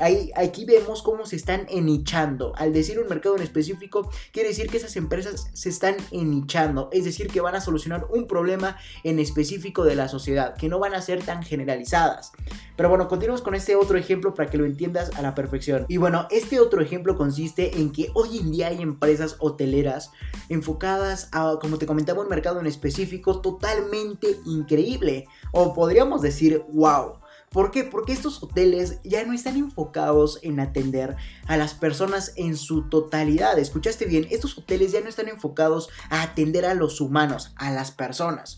Ahí, 0.00 0.30
aquí 0.36 0.64
vemos 0.64 1.02
cómo 1.02 1.26
se 1.26 1.36
están 1.36 1.66
enichando. 1.68 2.52
Al 2.56 2.72
decir 2.72 2.98
un 2.98 3.08
mercado 3.08 3.36
en 3.36 3.42
específico, 3.42 4.10
quiere 4.32 4.50
decir 4.50 4.68
que 4.68 4.76
esas 4.76 4.96
empresas 4.96 5.48
se 5.52 5.68
están 5.68 5.96
enichando, 6.10 6.88
es 6.92 7.04
decir, 7.04 7.28
que 7.28 7.40
van 7.40 7.54
a 7.54 7.60
solucionar 7.60 8.06
un 8.10 8.26
problema 8.26 8.76
en 9.04 9.18
específico 9.18 9.84
de 9.84 9.94
la 9.94 10.08
sociedad, 10.08 10.56
que 10.56 10.68
no 10.68 10.78
van 10.78 10.94
a 10.94 11.02
ser 11.02 11.22
tan 11.22 11.42
generalizadas. 11.42 12.32
Pero 12.76 12.88
bueno, 12.88 13.08
continuamos 13.08 13.42
con 13.42 13.54
este 13.54 13.76
otro 13.76 13.98
ejemplo 13.98 14.34
para 14.34 14.50
que 14.50 14.58
lo 14.58 14.64
entiendas 14.64 15.10
a 15.16 15.22
la 15.22 15.34
perfección. 15.34 15.84
Y 15.88 15.98
bueno, 15.98 16.26
este 16.30 16.58
otro 16.58 16.82
ejemplo 16.82 17.16
consiste 17.16 17.78
en 17.78 17.92
que 17.92 18.10
hoy 18.14 18.38
en 18.38 18.50
día 18.50 18.68
hay 18.68 18.80
empresas 18.80 19.36
hoteleras 19.38 20.10
enfocadas 20.48 21.28
a, 21.32 21.58
como 21.60 21.78
te 21.78 21.86
comentaba, 21.86 22.22
un 22.22 22.28
mercado 22.28 22.60
en 22.60 22.66
específico 22.66 23.40
totalmente 23.40 24.38
increíble. 24.44 25.26
O 25.52 25.72
podríamos 25.72 26.20
decir, 26.22 26.64
wow. 26.72 27.18
¿Por 27.50 27.70
qué? 27.70 27.84
Porque 27.84 28.14
estos 28.14 28.42
hoteles 28.42 28.98
ya 29.04 29.24
no 29.24 29.34
están 29.34 29.56
enfocados 29.56 30.38
en 30.42 30.58
atender 30.58 31.16
a 31.46 31.56
las 31.58 31.74
personas 31.74 32.32
en 32.36 32.56
su 32.56 32.88
totalidad. 32.88 33.58
Escuchaste 33.58 34.06
bien, 34.06 34.26
estos 34.30 34.56
hoteles 34.56 34.90
ya 34.90 35.02
no 35.02 35.08
están 35.10 35.28
enfocados 35.28 35.90
a 36.08 36.22
atender 36.22 36.64
a 36.64 36.74
los 36.74 37.00
humanos, 37.00 37.52
a 37.56 37.70
las 37.70 37.90
personas 37.90 38.56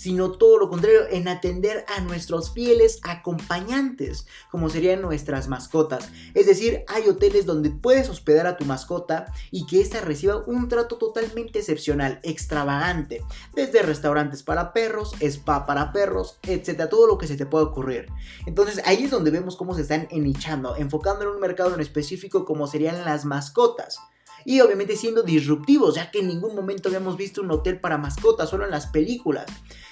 sino 0.00 0.32
todo 0.32 0.56
lo 0.56 0.70
contrario, 0.70 1.02
en 1.10 1.28
atender 1.28 1.84
a 1.94 2.00
nuestros 2.00 2.54
fieles 2.54 3.00
acompañantes, 3.02 4.26
como 4.50 4.70
serían 4.70 5.02
nuestras 5.02 5.46
mascotas. 5.46 6.08
Es 6.32 6.46
decir, 6.46 6.84
hay 6.88 7.06
hoteles 7.06 7.44
donde 7.44 7.68
puedes 7.68 8.08
hospedar 8.08 8.46
a 8.46 8.56
tu 8.56 8.64
mascota 8.64 9.30
y 9.50 9.66
que 9.66 9.82
ésta 9.82 10.00
reciba 10.00 10.42
un 10.46 10.70
trato 10.70 10.96
totalmente 10.96 11.58
excepcional, 11.58 12.18
extravagante, 12.22 13.22
desde 13.54 13.82
restaurantes 13.82 14.42
para 14.42 14.72
perros, 14.72 15.12
spa 15.20 15.66
para 15.66 15.92
perros, 15.92 16.38
etcétera, 16.44 16.88
todo 16.88 17.06
lo 17.06 17.18
que 17.18 17.26
se 17.26 17.36
te 17.36 17.44
pueda 17.44 17.64
ocurrir. 17.66 18.06
Entonces 18.46 18.80
ahí 18.86 19.04
es 19.04 19.10
donde 19.10 19.30
vemos 19.30 19.54
cómo 19.54 19.74
se 19.74 19.82
están 19.82 20.08
enichando, 20.10 20.76
enfocando 20.76 21.24
en 21.24 21.28
un 21.28 21.40
mercado 21.40 21.74
en 21.74 21.80
específico 21.80 22.46
como 22.46 22.66
serían 22.66 23.04
las 23.04 23.26
mascotas 23.26 24.00
y 24.44 24.60
obviamente 24.60 24.96
siendo 24.96 25.22
disruptivos, 25.22 25.94
ya 25.94 26.10
que 26.10 26.20
en 26.20 26.28
ningún 26.28 26.54
momento 26.54 26.88
habíamos 26.88 27.16
visto 27.16 27.42
un 27.42 27.50
hotel 27.50 27.80
para 27.80 27.98
mascotas, 27.98 28.50
solo 28.50 28.64
en 28.64 28.70
las 28.70 28.86
películas. 28.86 29.46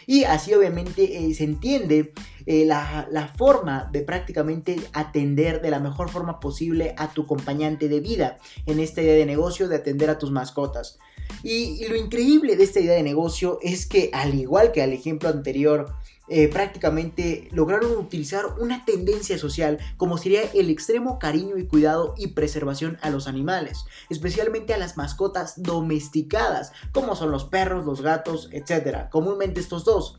Y 0.07 0.25
así 0.25 0.55
obviamente 0.55 1.19
eh, 1.19 1.35
se 1.35 1.45
entiende 1.45 2.13
eh, 2.47 2.65
la, 2.65 3.33
forma 3.37 3.91
de 3.93 4.01
prácticamente 4.01 4.77
atender 4.95 5.61
de 5.61 5.71
la 5.71 5.81
mejor 5.81 6.09
forma 6.09 6.41
posible 6.41 6.95
a 6.97 7.13
tu 7.13 7.23
acompañante 7.23 7.89
de 7.89 8.01
vida 8.01 8.39
en 8.65 8.81
esta 8.81 9.03
idea 9.03 9.15
de 9.15 9.27
negocio 9.27 9.69
de 9.69 9.77
atender 9.77 10.09
a 10.09 10.19
tus 10.19 10.31
mascotas. 10.31 10.99
Y 11.43 11.87
lo 11.89 11.97
increíble 11.97 12.57
de 12.57 12.65
esta 12.65 12.81
idea 12.81 12.95
de 12.95 13.03
negocio 13.03 13.59
es 13.61 13.87
que 13.87 14.09
al 14.15 14.35
igual 14.35 14.73
que 14.73 14.83
al 14.83 14.95
ejemplo 14.95 15.29
anterior 15.29 15.95
eh, 16.31 16.49
prácticamente 16.49 17.49
lograron 17.53 17.93
utilizar 17.97 18.45
una 18.59 18.85
tendencia 18.85 19.39
social 19.39 19.79
como 19.97 20.19
sería 20.19 20.43
el 20.43 20.71
extremo 20.71 21.19
cariño 21.19 21.57
y 21.59 21.67
cuidado 21.67 22.15
y 22.19 22.29
preservación 22.29 22.99
a 23.01 23.11
los 23.11 23.27
animales, 23.27 23.85
especialmente 24.11 24.75
a 24.75 24.79
las 24.79 24.97
mascotas 24.97 25.63
domesticadas, 25.63 26.73
como 26.93 27.17
son 27.17 27.31
los 27.31 27.45
perros, 27.45 27.87
los 27.87 28.03
gatos, 28.03 28.49
etc. 28.53 29.09
Comúnmente 29.11 29.61
estos 29.61 29.85
dos 29.85 30.19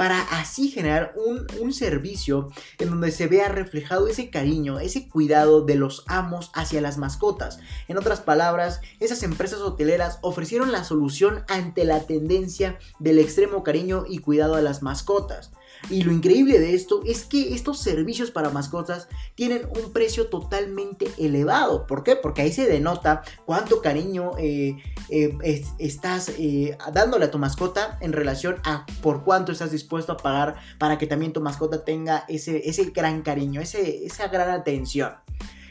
para 0.00 0.22
así 0.22 0.70
generar 0.70 1.12
un, 1.14 1.46
un, 1.60 1.74
servicio 1.74 2.48
en 2.78 2.88
donde 2.88 3.10
se 3.10 3.26
vea 3.26 3.50
reflejado 3.50 4.08
ese 4.08 4.30
cariño, 4.30 4.78
ese 4.78 5.10
cuidado 5.10 5.60
de 5.60 5.74
los 5.74 6.04
amos 6.06 6.50
hacia 6.54 6.80
las 6.80 6.96
mascotas. 6.96 7.58
En 7.86 7.98
otras 7.98 8.22
palabras, 8.22 8.80
esas 8.98 9.22
empresas 9.24 9.58
hoteleras 9.60 10.18
ofrecieron 10.22 10.72
la 10.72 10.84
solución 10.84 11.44
ante 11.48 11.84
la 11.84 12.00
tendencia 12.06 12.78
del 12.98 13.18
extremo 13.18 13.62
cariño 13.62 14.04
y 14.08 14.20
cuidado 14.20 14.54
a 14.54 14.62
las 14.62 14.80
mascotas. 14.80 15.50
Y 15.88 16.02
lo 16.02 16.12
increíble 16.12 16.58
de 16.58 16.74
esto 16.74 17.02
es 17.06 17.24
que 17.24 17.54
estos 17.54 17.80
servicios 17.80 18.30
para 18.30 18.50
mascotas 18.50 19.08
tienen 19.34 19.62
un 19.82 19.92
precio 19.92 20.26
totalmente 20.26 21.10
elevado. 21.18 21.86
¿Por 21.86 22.02
qué? 22.04 22.16
Porque 22.16 22.42
ahí 22.42 22.52
se 22.52 22.66
denota 22.66 23.22
cuánto 23.46 23.80
cariño 23.80 24.32
eh, 24.38 24.76
eh, 25.08 25.64
estás 25.78 26.32
eh, 26.38 26.76
dándole 26.92 27.26
a 27.26 27.30
tu 27.30 27.38
mascota 27.38 27.98
en 28.00 28.12
relación 28.12 28.56
a 28.64 28.84
por 29.02 29.24
cuánto 29.24 29.52
estás 29.52 29.70
dispuesto 29.70 30.12
a 30.12 30.16
pagar 30.16 30.56
para 30.78 30.98
que 30.98 31.06
también 31.06 31.32
tu 31.32 31.40
mascota 31.40 31.84
tenga 31.84 32.24
ese, 32.28 32.68
ese 32.68 32.84
gran 32.90 33.22
cariño, 33.22 33.60
ese, 33.60 34.04
esa 34.04 34.28
gran 34.28 34.50
atención. 34.50 35.12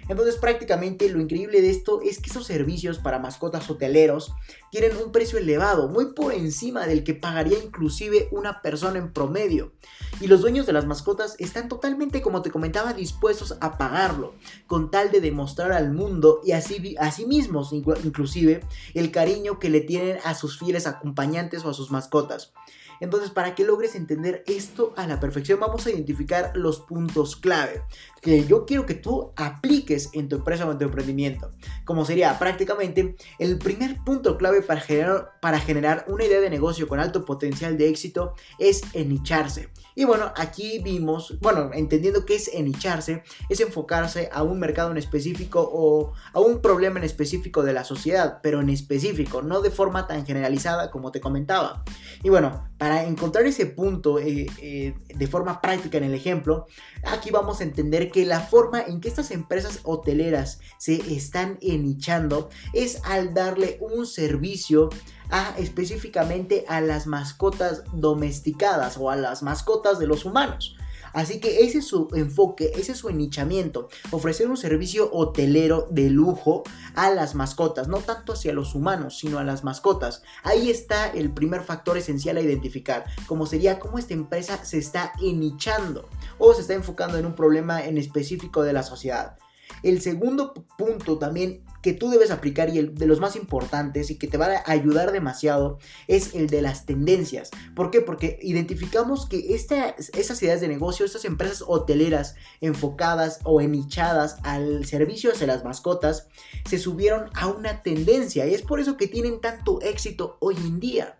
Entonces 0.10 0.38
prácticamente 0.38 1.08
lo 1.08 1.22
increíble 1.22 1.62
de 1.62 1.70
esto 1.70 2.02
es 2.02 2.20
que 2.20 2.32
esos 2.32 2.46
servicios 2.46 2.98
para 2.98 3.20
mascotas 3.20 3.70
hoteleros 3.70 4.34
tienen 4.72 4.98
un 4.98 5.12
precio 5.12 5.38
elevado, 5.38 5.88
muy 5.88 6.14
por 6.14 6.34
encima 6.34 6.88
del 6.88 7.04
que 7.04 7.14
pagaría 7.14 7.64
inclusive 7.64 8.28
una 8.32 8.62
persona 8.62 8.98
en 8.98 9.14
promedio. 9.14 9.72
Y 10.20 10.28
los 10.28 10.42
dueños 10.42 10.66
de 10.66 10.74
las 10.74 10.88
mascotas 10.88 11.36
están 11.38 11.70
totalmente, 11.70 12.22
como 12.24 12.42
te 12.42 12.50
comentaba, 12.52 12.94
dispuestos 12.94 13.56
a 13.62 13.78
pagarlo, 13.78 14.34
con 14.66 14.90
tal 14.90 15.12
de 15.12 15.22
demostrar 15.22 15.72
al 15.72 15.92
mundo 15.92 16.42
y 16.44 16.52
así, 16.54 16.96
a 17.00 17.12
sí 17.12 17.26
mismos 17.28 17.72
inclusive 17.72 18.62
el 18.96 19.12
cariño 19.12 19.60
que 19.60 19.70
le 19.70 19.82
tienen 19.82 20.18
a 20.26 20.34
sus 20.34 20.58
fieles 20.58 20.88
acompañantes 20.88 21.64
o 21.64 21.70
a 21.70 21.74
sus 21.76 21.92
mascotas. 21.92 22.52
Entonces, 23.00 23.30
para 23.30 23.56
que 23.56 23.64
logres 23.64 23.96
entender 23.96 24.44
esto 24.46 24.94
a 24.98 25.08
la 25.08 25.20
perfección, 25.20 25.60
vamos 25.60 25.86
a 25.86 25.92
identificar 25.92 26.52
los 26.56 26.82
puntos 26.82 27.38
clave 27.38 27.82
que 28.22 28.46
yo 28.46 28.66
quiero 28.66 28.86
que 28.86 28.96
tú 28.96 29.32
apliques 29.36 30.10
en 30.14 30.30
tu 30.30 30.38
empresa 30.38 30.68
o 30.68 30.72
en 30.72 30.78
tu 30.78 30.86
emprendimiento. 30.86 31.52
Como 31.86 32.06
sería 32.06 32.38
prácticamente 32.40 33.16
el 33.38 33.58
primer 33.58 34.04
punto 34.04 34.38
clave 34.38 34.62
para 34.62 34.82
generar, 34.82 35.32
para 35.42 35.60
generar 35.60 36.06
una 36.08 36.26
idea 36.26 36.40
de 36.40 36.50
negocio 36.50 36.88
con 36.88 37.00
alto 37.00 37.26
potencial 37.26 37.78
de 37.78 37.90
éxito 37.90 38.34
es 38.58 38.82
enicharse. 38.94 39.70
Y 39.96 40.06
bueno, 40.06 40.32
aquí 40.38 40.80
vimos, 40.80 41.38
bueno, 41.42 41.72
entendiendo 41.74 42.26
qué 42.26 42.36
es 42.36 42.48
enicharse, 42.54 43.24
es 43.50 43.60
enfocarse 43.60 44.30
a 44.32 44.44
un 44.44 44.58
mercado 44.58 44.92
en 44.92 44.98
específico 44.98 45.70
o 45.72 46.14
a 46.32 46.40
un 46.40 46.62
problema 46.62 47.00
en 47.00 47.04
específico 47.04 47.64
de 47.64 47.74
la 47.74 47.84
sociedad, 47.84 48.40
pero 48.42 48.62
en 48.62 48.70
específico, 48.70 49.42
no 49.42 49.62
de 49.62 49.72
forma 49.72 50.08
tan 50.08 50.26
generalizada 50.26 50.90
como 50.90 51.12
te 51.12 51.20
comentaba. 51.20 51.84
Y 52.24 52.30
bueno, 52.30 52.70
para 52.78 53.04
encontrar 53.04 53.46
ese 53.46 53.66
punto 53.66 54.20
eh, 54.20 54.48
eh, 54.62 54.94
de 55.14 55.28
forma 55.28 55.60
práctica 55.60 55.98
en 55.98 56.06
el 56.06 56.14
ejemplo, 56.14 56.68
aquí 57.04 57.30
vamos 57.30 57.60
a 57.60 57.64
entender 57.64 58.09
que 58.10 58.26
la 58.26 58.42
forma 58.42 58.82
en 58.82 59.02
que 59.02 59.08
estas 59.08 59.32
empresas 59.32 59.80
hoteleras 59.84 60.60
se 60.78 60.96
están 61.14 61.58
enichando 61.62 62.50
es 62.74 63.02
al 63.04 63.34
darle 63.34 63.78
un 63.82 64.06
servicio 64.06 64.90
a 65.30 65.54
específicamente 65.58 66.66
a 66.68 66.82
las 66.82 67.08
mascotas 67.08 67.84
domesticadas 67.94 68.98
o 68.98 69.10
a 69.10 69.16
las 69.16 69.44
mascotas 69.44 70.00
de 70.00 70.08
los 70.08 70.26
humanos. 70.26 70.76
Así 71.14 71.40
que 71.40 71.62
ese 71.62 71.80
es 71.80 71.88
su 71.88 72.08
enfoque, 72.14 72.72
ese 72.76 72.94
es 72.94 72.98
su 72.98 73.10
enichamiento, 73.10 73.90
ofrecer 74.12 74.50
un 74.50 74.58
servicio 74.58 75.10
hotelero 75.12 75.88
de 75.90 76.10
lujo 76.10 76.64
a 76.96 77.10
las 77.10 77.36
mascotas, 77.36 77.88
no 77.88 77.98
tanto 77.98 78.34
hacia 78.34 78.54
los 78.54 78.76
humanos, 78.76 79.18
sino 79.18 79.40
a 79.40 79.44
las 79.44 79.64
mascotas. 79.64 80.24
Ahí 80.44 80.70
está 80.70 81.08
el 81.08 81.32
primer 81.32 81.62
factor 81.62 81.98
esencial 81.98 82.38
a 82.38 82.42
identificar, 82.42 83.06
como 83.28 83.46
sería 83.46 83.80
cómo 83.80 83.98
esta 83.98 84.14
empresa 84.14 84.64
se 84.64 84.78
está 84.78 85.14
enichando 85.22 86.08
o 86.38 86.54
se 86.54 86.62
está 86.62 86.74
enfocando 86.74 87.18
en 87.18 87.26
un 87.26 87.36
problema 87.36 87.84
en 87.84 87.98
específico 87.98 88.64
de 88.64 88.74
la 88.74 88.84
sociedad. 88.84 89.38
El 89.84 90.02
segundo 90.02 90.54
punto 90.78 91.18
también 91.18 91.64
que 91.82 91.94
tú 91.94 92.10
debes 92.10 92.32
aplicar 92.32 92.70
y 92.70 92.78
el 92.78 92.96
de 92.96 93.08
los 93.08 93.20
más 93.20 93.36
importantes 93.36 94.12
y 94.12 94.16
que 94.16 94.28
te 94.28 94.38
va 94.38 94.48
a 94.48 94.72
ayudar 94.72 95.12
demasiado 95.12 95.80
es 96.08 96.36
el 96.36 96.48
de 96.48 96.62
las 96.62 96.86
tendencias. 96.86 97.52
¿Por 97.76 97.92
qué? 97.92 98.02
Porque 98.02 98.40
identificamos 98.42 99.28
que 99.28 99.56
estas 99.56 100.44
ideas 100.44 100.62
de 100.62 100.68
negocio, 100.68 101.06
estas 101.06 101.26
empresas 101.26 101.64
hoteleras 101.66 102.36
enfocadas 102.62 103.40
o 103.44 103.62
enichadas 103.62 104.38
al 104.44 104.86
servicio 104.86 105.32
hacia 105.32 105.48
las 105.48 105.64
mascotas, 105.64 106.28
se 106.66 106.78
subieron 106.78 107.30
a 107.34 107.48
una 107.48 107.82
tendencia 107.82 108.46
y 108.46 108.54
es 108.54 108.62
por 108.62 108.80
eso 108.80 108.98
que 108.98 109.08
tienen 109.08 109.40
tanto 109.42 109.82
éxito 109.82 110.38
hoy 110.40 110.56
en 110.58 110.80
día. 110.80 111.18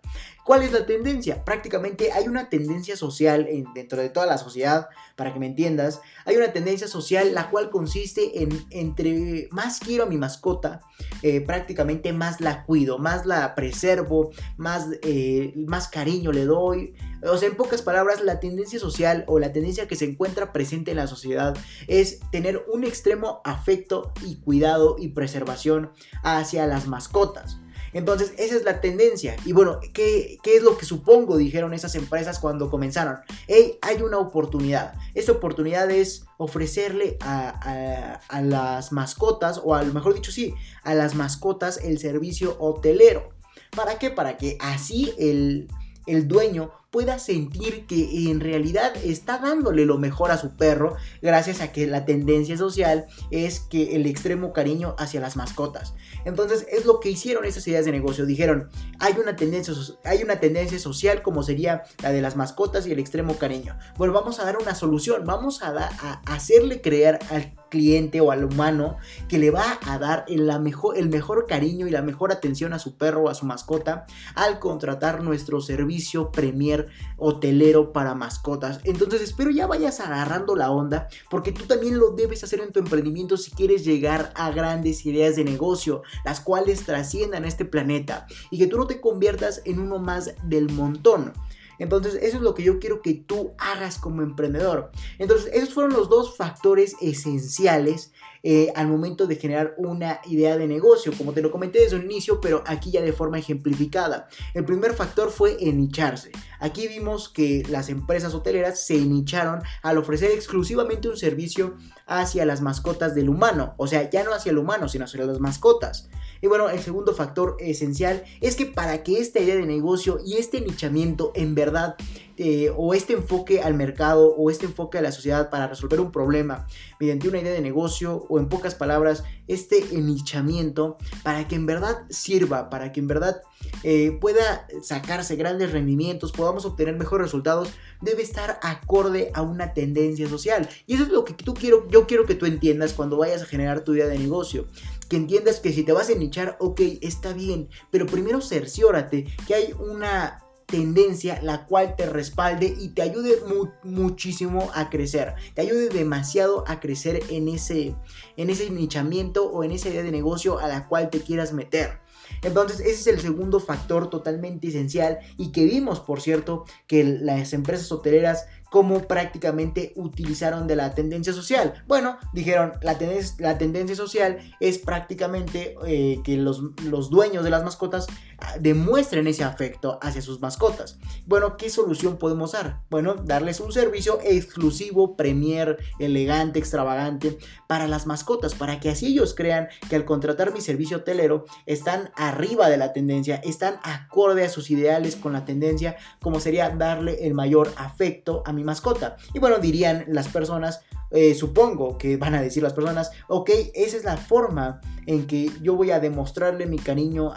¿Cuál 0.50 0.64
es 0.64 0.72
la 0.72 0.84
tendencia? 0.84 1.44
Prácticamente 1.44 2.10
hay 2.10 2.26
una 2.26 2.48
tendencia 2.48 2.96
social 2.96 3.48
dentro 3.72 4.02
de 4.02 4.08
toda 4.08 4.26
la 4.26 4.36
sociedad, 4.36 4.88
para 5.14 5.32
que 5.32 5.38
me 5.38 5.46
entiendas, 5.46 6.00
hay 6.24 6.34
una 6.34 6.52
tendencia 6.52 6.88
social 6.88 7.32
la 7.36 7.50
cual 7.50 7.70
consiste 7.70 8.42
en 8.42 8.66
entre 8.70 9.46
más 9.52 9.78
quiero 9.78 10.02
a 10.02 10.06
mi 10.06 10.18
mascota, 10.18 10.80
eh, 11.22 11.40
prácticamente 11.40 12.12
más 12.12 12.40
la 12.40 12.64
cuido, 12.64 12.98
más 12.98 13.26
la 13.26 13.54
preservo, 13.54 14.32
más, 14.56 14.88
eh, 15.02 15.52
más 15.54 15.86
cariño 15.86 16.32
le 16.32 16.46
doy. 16.46 16.94
O 17.22 17.36
sea, 17.36 17.48
en 17.48 17.56
pocas 17.56 17.82
palabras, 17.82 18.20
la 18.20 18.40
tendencia 18.40 18.80
social 18.80 19.22
o 19.28 19.38
la 19.38 19.52
tendencia 19.52 19.86
que 19.86 19.94
se 19.94 20.06
encuentra 20.06 20.52
presente 20.52 20.90
en 20.90 20.96
la 20.96 21.06
sociedad 21.06 21.56
es 21.86 22.18
tener 22.32 22.64
un 22.72 22.82
extremo 22.82 23.40
afecto 23.44 24.12
y 24.26 24.40
cuidado 24.40 24.96
y 24.98 25.10
preservación 25.10 25.92
hacia 26.24 26.66
las 26.66 26.88
mascotas. 26.88 27.60
Entonces, 27.92 28.32
esa 28.38 28.56
es 28.56 28.64
la 28.64 28.80
tendencia. 28.80 29.36
Y 29.44 29.52
bueno, 29.52 29.80
¿qué, 29.92 30.38
es 30.44 30.62
lo 30.62 30.76
que 30.76 30.84
supongo 30.84 31.36
dijeron 31.36 31.74
esas 31.74 31.94
empresas 31.94 32.38
cuando 32.38 32.70
comenzaron? 32.70 33.18
Hey, 33.46 33.78
hay 33.82 34.02
una 34.02 34.18
oportunidad. 34.18 34.94
Esta 35.14 35.32
oportunidad 35.32 35.90
es 35.90 36.24
ofrecerle 36.36 37.16
a, 37.20 38.20
a 38.28 38.42
las 38.42 38.92
mascotas, 38.92 39.60
o 39.62 39.74
a 39.74 39.82
lo 39.82 39.92
mejor 39.92 40.14
dicho 40.14 40.32
sí, 40.32 40.54
a 40.82 40.94
las 40.94 41.14
mascotas 41.14 41.78
el 41.82 41.98
servicio 41.98 42.56
hotelero. 42.60 43.30
¿Para 43.74 43.98
qué? 43.98 44.10
Para 44.10 44.36
que 44.36 44.56
así 44.60 45.12
el, 45.18 45.68
el 46.06 46.28
dueño 46.28 46.72
pueda 46.90 47.18
sentir 47.18 47.86
que 47.86 48.30
en 48.30 48.40
realidad 48.40 48.92
está 49.04 49.38
dándole 49.38 49.84
lo 49.84 49.98
mejor 49.98 50.30
a 50.30 50.38
su 50.38 50.56
perro 50.56 50.96
gracias 51.22 51.60
a 51.60 51.72
que 51.72 51.86
la 51.86 52.04
tendencia 52.04 52.56
social 52.56 53.06
es 53.30 53.60
que 53.60 53.96
el 53.96 54.06
extremo 54.06 54.52
cariño 54.52 54.96
hacia 54.98 55.20
las 55.20 55.36
mascotas. 55.36 55.94
Entonces 56.24 56.66
es 56.70 56.84
lo 56.84 57.00
que 57.00 57.10
hicieron 57.10 57.44
esas 57.44 57.66
ideas 57.68 57.84
de 57.84 57.92
negocio. 57.92 58.26
Dijeron, 58.26 58.70
hay 58.98 59.14
una 59.22 59.36
tendencia, 59.36 59.74
hay 60.04 60.22
una 60.22 60.40
tendencia 60.40 60.78
social 60.78 61.22
como 61.22 61.42
sería 61.42 61.84
la 62.02 62.12
de 62.12 62.22
las 62.22 62.36
mascotas 62.36 62.86
y 62.86 62.92
el 62.92 62.98
extremo 62.98 63.36
cariño. 63.36 63.78
Bueno, 63.96 64.12
vamos 64.12 64.40
a 64.40 64.44
dar 64.44 64.58
una 64.58 64.74
solución, 64.74 65.24
vamos 65.24 65.62
a, 65.62 65.70
a 65.70 66.20
hacerle 66.26 66.80
creer 66.80 67.18
al 67.30 67.54
cliente 67.70 68.20
o 68.20 68.30
al 68.30 68.44
humano 68.44 68.98
que 69.28 69.38
le 69.38 69.50
va 69.50 69.78
a 69.86 69.98
dar 69.98 70.26
el, 70.28 70.50
mejor, 70.60 70.98
el 70.98 71.08
mejor 71.08 71.46
cariño 71.46 71.86
y 71.86 71.90
la 71.90 72.02
mejor 72.02 72.32
atención 72.32 72.72
a 72.74 72.78
su 72.78 72.96
perro 72.96 73.22
o 73.22 73.28
a 73.30 73.34
su 73.34 73.46
mascota 73.46 74.04
al 74.34 74.58
contratar 74.58 75.22
nuestro 75.22 75.60
servicio 75.60 76.30
Premier 76.30 76.88
hotelero 77.16 77.92
para 77.92 78.14
mascotas. 78.14 78.80
Entonces 78.84 79.22
espero 79.22 79.50
ya 79.50 79.66
vayas 79.66 80.00
agarrando 80.00 80.56
la 80.56 80.70
onda 80.70 81.08
porque 81.30 81.52
tú 81.52 81.64
también 81.64 81.98
lo 81.98 82.10
debes 82.10 82.44
hacer 82.44 82.60
en 82.60 82.72
tu 82.72 82.80
emprendimiento 82.80 83.36
si 83.36 83.50
quieres 83.50 83.84
llegar 83.84 84.32
a 84.34 84.50
grandes 84.50 85.06
ideas 85.06 85.36
de 85.36 85.44
negocio, 85.44 86.02
las 86.24 86.40
cuales 86.40 86.84
trasciendan 86.84 87.44
este 87.44 87.64
planeta 87.64 88.26
y 88.50 88.58
que 88.58 88.66
tú 88.66 88.76
no 88.76 88.86
te 88.86 89.00
conviertas 89.00 89.62
en 89.64 89.78
uno 89.78 89.98
más 89.98 90.34
del 90.42 90.70
montón. 90.70 91.32
Entonces, 91.80 92.14
eso 92.22 92.36
es 92.36 92.42
lo 92.42 92.54
que 92.54 92.62
yo 92.62 92.78
quiero 92.78 93.02
que 93.02 93.14
tú 93.14 93.54
hagas 93.58 93.98
como 93.98 94.22
emprendedor. 94.22 94.92
Entonces, 95.18 95.50
esos 95.52 95.74
fueron 95.74 95.94
los 95.94 96.08
dos 96.08 96.36
factores 96.36 96.94
esenciales 97.00 98.12
eh, 98.42 98.72
al 98.74 98.88
momento 98.88 99.26
de 99.26 99.36
generar 99.36 99.74
una 99.76 100.20
idea 100.24 100.56
de 100.56 100.66
negocio, 100.66 101.12
como 101.16 101.32
te 101.32 101.42
lo 101.42 101.50
comenté 101.50 101.80
desde 101.80 101.96
un 101.96 102.04
inicio, 102.04 102.40
pero 102.40 102.62
aquí 102.66 102.90
ya 102.90 103.02
de 103.02 103.12
forma 103.12 103.38
ejemplificada. 103.38 104.28
El 104.54 104.64
primer 104.64 104.94
factor 104.94 105.30
fue 105.30 105.56
enicharse. 105.60 106.32
Aquí 106.58 106.88
vimos 106.88 107.28
que 107.28 107.62
las 107.68 107.88
empresas 107.88 108.34
hoteleras 108.34 108.84
se 108.84 108.98
nicharon 108.98 109.62
al 109.82 109.98
ofrecer 109.98 110.30
exclusivamente 110.30 111.08
un 111.08 111.16
servicio 111.16 111.76
hacia 112.06 112.44
las 112.44 112.60
mascotas 112.60 113.14
del 113.14 113.28
humano, 113.28 113.74
o 113.76 113.86
sea, 113.86 114.08
ya 114.10 114.24
no 114.24 114.32
hacia 114.32 114.50
el 114.50 114.58
humano, 114.58 114.88
sino 114.88 115.04
hacia 115.04 115.24
las 115.24 115.40
mascotas. 115.40 116.08
Y 116.42 116.46
bueno, 116.46 116.70
el 116.70 116.80
segundo 116.80 117.14
factor 117.14 117.56
esencial 117.60 118.24
es 118.40 118.56
que 118.56 118.66
para 118.66 119.02
que 119.02 119.20
esta 119.20 119.40
idea 119.40 119.56
de 119.56 119.66
negocio 119.66 120.18
y 120.24 120.36
este 120.36 120.60
nichamiento 120.60 121.32
en 121.34 121.54
verdad 121.54 121.96
eh, 122.42 122.72
o 122.74 122.94
este 122.94 123.12
enfoque 123.12 123.60
al 123.60 123.74
mercado 123.74 124.34
o 124.34 124.50
este 124.50 124.64
enfoque 124.64 124.96
a 124.96 125.02
la 125.02 125.12
sociedad 125.12 125.50
para 125.50 125.66
resolver 125.66 126.00
un 126.00 126.10
problema 126.10 126.66
mediante 126.98 127.28
una 127.28 127.38
idea 127.38 127.52
de 127.52 127.60
negocio 127.60 128.24
o 128.30 128.38
en 128.38 128.48
pocas 128.48 128.74
palabras 128.74 129.24
este 129.46 129.84
enichamiento 129.94 130.96
para 131.22 131.46
que 131.46 131.56
en 131.56 131.66
verdad 131.66 131.98
sirva, 132.08 132.70
para 132.70 132.92
que 132.92 133.00
en 133.00 133.08
verdad 133.08 133.42
eh, 133.82 134.16
pueda 134.22 134.66
sacarse 134.82 135.36
grandes 135.36 135.72
rendimientos, 135.72 136.32
podamos 136.32 136.64
obtener 136.64 136.96
mejores 136.96 137.26
resultados, 137.26 137.68
debe 138.00 138.22
estar 138.22 138.58
acorde 138.62 139.30
a 139.34 139.42
una 139.42 139.74
tendencia 139.74 140.26
social. 140.26 140.66
Y 140.86 140.94
eso 140.94 141.02
es 141.02 141.10
lo 141.10 141.26
que 141.26 141.34
tú 141.34 141.52
quiero, 141.52 141.86
yo 141.88 142.06
quiero 142.06 142.24
que 142.24 142.36
tú 142.36 142.46
entiendas 142.46 142.94
cuando 142.94 143.18
vayas 143.18 143.42
a 143.42 143.46
generar 143.46 143.84
tu 143.84 143.92
idea 143.92 144.06
de 144.06 144.18
negocio. 144.18 144.66
Que 145.10 145.16
entiendas 145.16 145.60
que 145.60 145.74
si 145.74 145.82
te 145.82 145.92
vas 145.92 146.08
a 146.08 146.14
nichar, 146.14 146.56
ok, 146.58 146.80
está 147.02 147.34
bien, 147.34 147.68
pero 147.90 148.06
primero 148.06 148.40
cerciórate 148.40 149.26
que 149.46 149.54
hay 149.54 149.74
una 149.78 150.42
tendencia 150.70 151.40
la 151.42 151.66
cual 151.66 151.96
te 151.96 152.06
respalde 152.06 152.74
y 152.78 152.90
te 152.90 153.02
ayude 153.02 153.36
muchísimo 153.82 154.70
a 154.74 154.88
crecer. 154.90 155.34
Te 155.54 155.62
ayude 155.62 155.88
demasiado 155.88 156.64
a 156.66 156.80
crecer 156.80 157.22
en 157.28 157.48
ese, 157.48 157.94
en 158.36 158.50
ese 158.50 158.70
nichamiento 158.70 159.50
o 159.50 159.64
en 159.64 159.72
esa 159.72 159.88
idea 159.88 160.02
de 160.02 160.12
negocio 160.12 160.58
a 160.58 160.68
la 160.68 160.88
cual 160.88 161.10
te 161.10 161.20
quieras 161.20 161.52
meter. 161.52 162.00
Entonces 162.42 162.80
ese 162.80 162.92
es 162.92 163.06
el 163.06 163.20
segundo 163.20 163.60
factor 163.60 164.08
totalmente 164.08 164.68
esencial 164.68 165.18
y 165.36 165.52
que 165.52 165.64
vimos, 165.64 166.00
por 166.00 166.20
cierto, 166.20 166.64
que 166.86 167.04
las 167.04 167.52
empresas 167.52 167.90
hoteleras 167.92 168.46
cómo 168.70 169.06
prácticamente 169.06 169.92
utilizaron 169.96 170.66
de 170.66 170.76
la 170.76 170.94
tendencia 170.94 171.32
social. 171.32 171.84
Bueno, 171.86 172.18
dijeron, 172.32 172.72
la, 172.82 172.96
la 173.38 173.58
tendencia 173.58 173.96
social 173.96 174.38
es 174.60 174.78
prácticamente 174.78 175.76
eh, 175.86 176.20
que 176.24 176.36
los, 176.36 176.62
los 176.84 177.10
dueños 177.10 177.44
de 177.44 177.50
las 177.50 177.64
mascotas 177.64 178.06
ah, 178.38 178.54
demuestren 178.60 179.26
ese 179.26 179.44
afecto 179.44 179.98
hacia 180.00 180.22
sus 180.22 180.40
mascotas. 180.40 180.98
Bueno, 181.26 181.56
¿qué 181.56 181.68
solución 181.68 182.16
podemos 182.16 182.52
dar? 182.52 182.80
Bueno, 182.90 183.14
darles 183.14 183.60
un 183.60 183.72
servicio 183.72 184.20
exclusivo, 184.22 185.16
premier, 185.16 185.78
elegante, 185.98 186.58
extravagante 186.58 187.38
para 187.66 187.88
las 187.88 188.06
mascotas, 188.06 188.54
para 188.54 188.80
que 188.80 188.90
así 188.90 189.06
ellos 189.06 189.34
crean 189.34 189.68
que 189.88 189.96
al 189.96 190.04
contratar 190.04 190.52
mi 190.52 190.60
servicio 190.60 190.98
hotelero 190.98 191.44
están 191.66 192.10
arriba 192.14 192.68
de 192.68 192.76
la 192.76 192.92
tendencia, 192.92 193.36
están 193.36 193.80
acorde 193.82 194.44
a 194.44 194.48
sus 194.48 194.70
ideales 194.70 195.16
con 195.16 195.32
la 195.32 195.44
tendencia, 195.44 195.96
como 196.20 196.40
sería 196.40 196.70
darle 196.70 197.26
el 197.26 197.34
mayor 197.34 197.72
afecto 197.76 198.42
a 198.46 198.52
mi 198.52 198.59
mascota. 198.64 199.16
Y 199.34 199.38
bueno, 199.38 199.58
dirían 199.58 200.04
las 200.08 200.28
personas, 200.28 200.82
eh, 201.10 201.34
supongo 201.34 201.98
que 201.98 202.16
van 202.16 202.34
a 202.34 202.42
decir 202.42 202.62
las 202.62 202.72
personas, 202.72 203.10
ok, 203.28 203.50
esa 203.74 203.96
es 203.96 204.04
la 204.04 204.16
forma 204.16 204.80
en 205.06 205.26
que 205.26 205.50
yo 205.60 205.74
voy 205.74 205.90
a 205.90 205.98
demostrarle 206.00 206.66
mi 206.66 206.78
cariño 206.78 207.32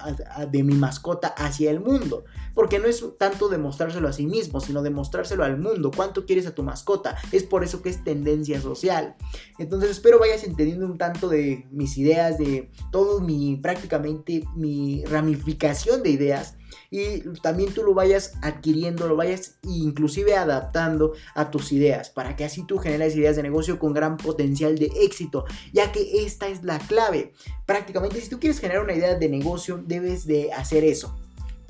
de 0.51 0.63
mi 0.63 0.75
mascota 0.75 1.29
hacia 1.29 1.71
el 1.71 1.79
mundo. 1.79 2.25
Porque 2.53 2.77
no 2.77 2.87
es 2.87 3.03
tanto 3.17 3.49
demostrárselo 3.49 4.07
a 4.07 4.13
sí 4.13 4.27
mismo, 4.27 4.59
sino 4.59 4.83
demostrárselo 4.83 5.43
al 5.43 5.57
mundo. 5.57 5.89
¿Cuánto 5.95 6.25
quieres 6.25 6.45
a 6.45 6.53
tu 6.53 6.61
mascota? 6.61 7.17
Es 7.31 7.43
por 7.43 7.63
eso 7.63 7.81
que 7.81 7.89
es 7.89 8.03
tendencia 8.03 8.61
social. 8.61 9.15
Entonces 9.57 9.89
espero 9.89 10.19
vayas 10.19 10.43
entendiendo 10.43 10.85
un 10.85 10.99
tanto 10.99 11.27
de 11.29 11.65
mis 11.71 11.97
ideas, 11.97 12.37
de 12.37 12.69
todo 12.91 13.21
mi, 13.21 13.55
prácticamente 13.55 14.43
mi 14.55 15.03
ramificación 15.05 16.03
de 16.03 16.11
ideas 16.11 16.57
y 16.93 17.21
también 17.41 17.73
tú 17.73 17.81
lo 17.81 17.95
vayas 17.95 18.33
adquiriendo, 18.43 19.07
lo 19.07 19.15
vayas 19.15 19.55
inclusive 19.63 20.35
adaptando 20.35 21.13
a 21.33 21.50
tus 21.50 21.71
ideas 21.71 22.12
para 22.12 22.35
que 22.35 22.45
así 22.45 22.67
tú 22.67 22.77
generes 22.77 23.15
ideas 23.15 23.35
de 23.35 23.41
negocio 23.41 23.79
con 23.79 23.93
gran 23.93 24.15
potencial 24.15 24.77
de 24.77 24.91
éxito, 25.01 25.45
ya 25.71 25.91
que 25.91 26.23
esta 26.23 26.50
es 26.50 26.63
la 26.63 26.77
clave. 26.77 27.33
Prácticamente 27.65 28.21
si 28.21 28.29
tú 28.29 28.39
quieres 28.39 28.59
generar 28.59 28.83
una 28.83 28.93
idea 28.93 29.15
de 29.15 29.27
negocio 29.27 29.81
debes 29.83 30.27
de 30.27 30.53
hacer 30.53 30.83
eso 30.83 31.17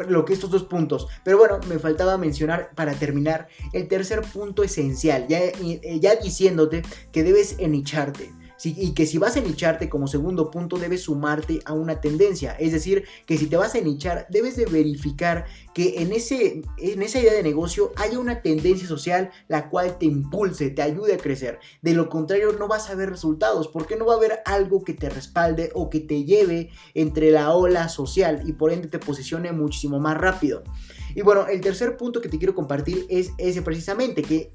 lo 0.10 0.26
que 0.26 0.34
estos 0.34 0.50
dos 0.52 0.64
puntos. 0.64 1.08
Pero 1.24 1.38
bueno, 1.38 1.62
me 1.70 1.80
faltaba 1.80 2.18
mencionar 2.18 2.72
para 2.76 2.94
terminar 2.94 3.48
el 3.72 3.88
tercer 3.88 4.24
punto 4.24 4.64
esencial, 4.64 5.28
ya, 5.30 5.40
eh, 5.40 6.00
ya 6.02 6.16
diciéndote 6.16 6.82
que 7.14 7.24
debes 7.24 7.56
enicharte 7.60 8.34
y 8.66 8.94
que 8.94 9.06
si 9.06 9.18
vas 9.18 9.36
a 9.38 9.42
nicharte 9.42 9.90
como 9.90 10.08
segundo 10.08 10.50
punto 10.50 10.78
debes 10.78 11.04
sumarte 11.04 11.60
a 11.66 11.74
una 11.74 12.02
tendencia. 12.02 12.54
Es 12.54 12.72
decir, 12.72 13.06
que 13.26 13.38
si 13.38 13.48
te 13.48 13.58
vas 13.58 13.76
a 13.76 13.82
nichar 13.82 14.28
debes 14.30 14.56
de 14.56 14.66
verificar 14.66 15.46
que 15.74 16.02
en, 16.02 16.12
ese, 16.12 16.62
en 16.78 17.02
esa 17.02 17.20
idea 17.20 17.34
de 17.34 17.44
negocio 17.44 17.92
haya 17.96 18.20
una 18.20 18.42
tendencia 18.42 18.88
social 18.88 19.32
la 19.48 19.70
cual 19.70 19.98
te 19.98 20.06
impulse, 20.06 20.70
te 20.70 20.82
ayude 20.82 21.16
a 21.16 21.18
crecer. 21.18 21.60
De 21.82 21.94
lo 21.94 22.10
contrario 22.10 22.54
no 22.54 22.68
vas 22.68 22.90
a 22.90 22.96
ver 22.96 23.10
resultados 23.10 23.68
porque 23.68 23.96
no 23.96 24.06
va 24.06 24.14
a 24.14 24.18
haber 24.18 24.40
algo 24.46 24.84
que 24.84 24.94
te 24.94 25.10
respalde 25.10 25.72
o 25.74 25.90
que 25.90 26.00
te 26.00 26.24
lleve 26.24 26.70
entre 26.94 27.32
la 27.32 27.52
ola 27.54 27.90
social 27.90 28.44
y 28.46 28.54
por 28.54 28.72
ende 28.72 28.88
te 28.88 29.00
posicione 29.00 29.52
muchísimo 29.52 30.00
más 30.00 30.18
rápido. 30.18 30.64
Y 31.16 31.22
bueno, 31.22 31.48
el 31.48 31.62
tercer 31.62 31.98
punto 31.98 32.22
que 32.22 32.30
te 32.30 32.38
quiero 32.38 32.56
compartir 32.56 33.06
es 33.10 33.32
ese 33.38 33.62
precisamente, 33.62 34.24
que 34.24 34.52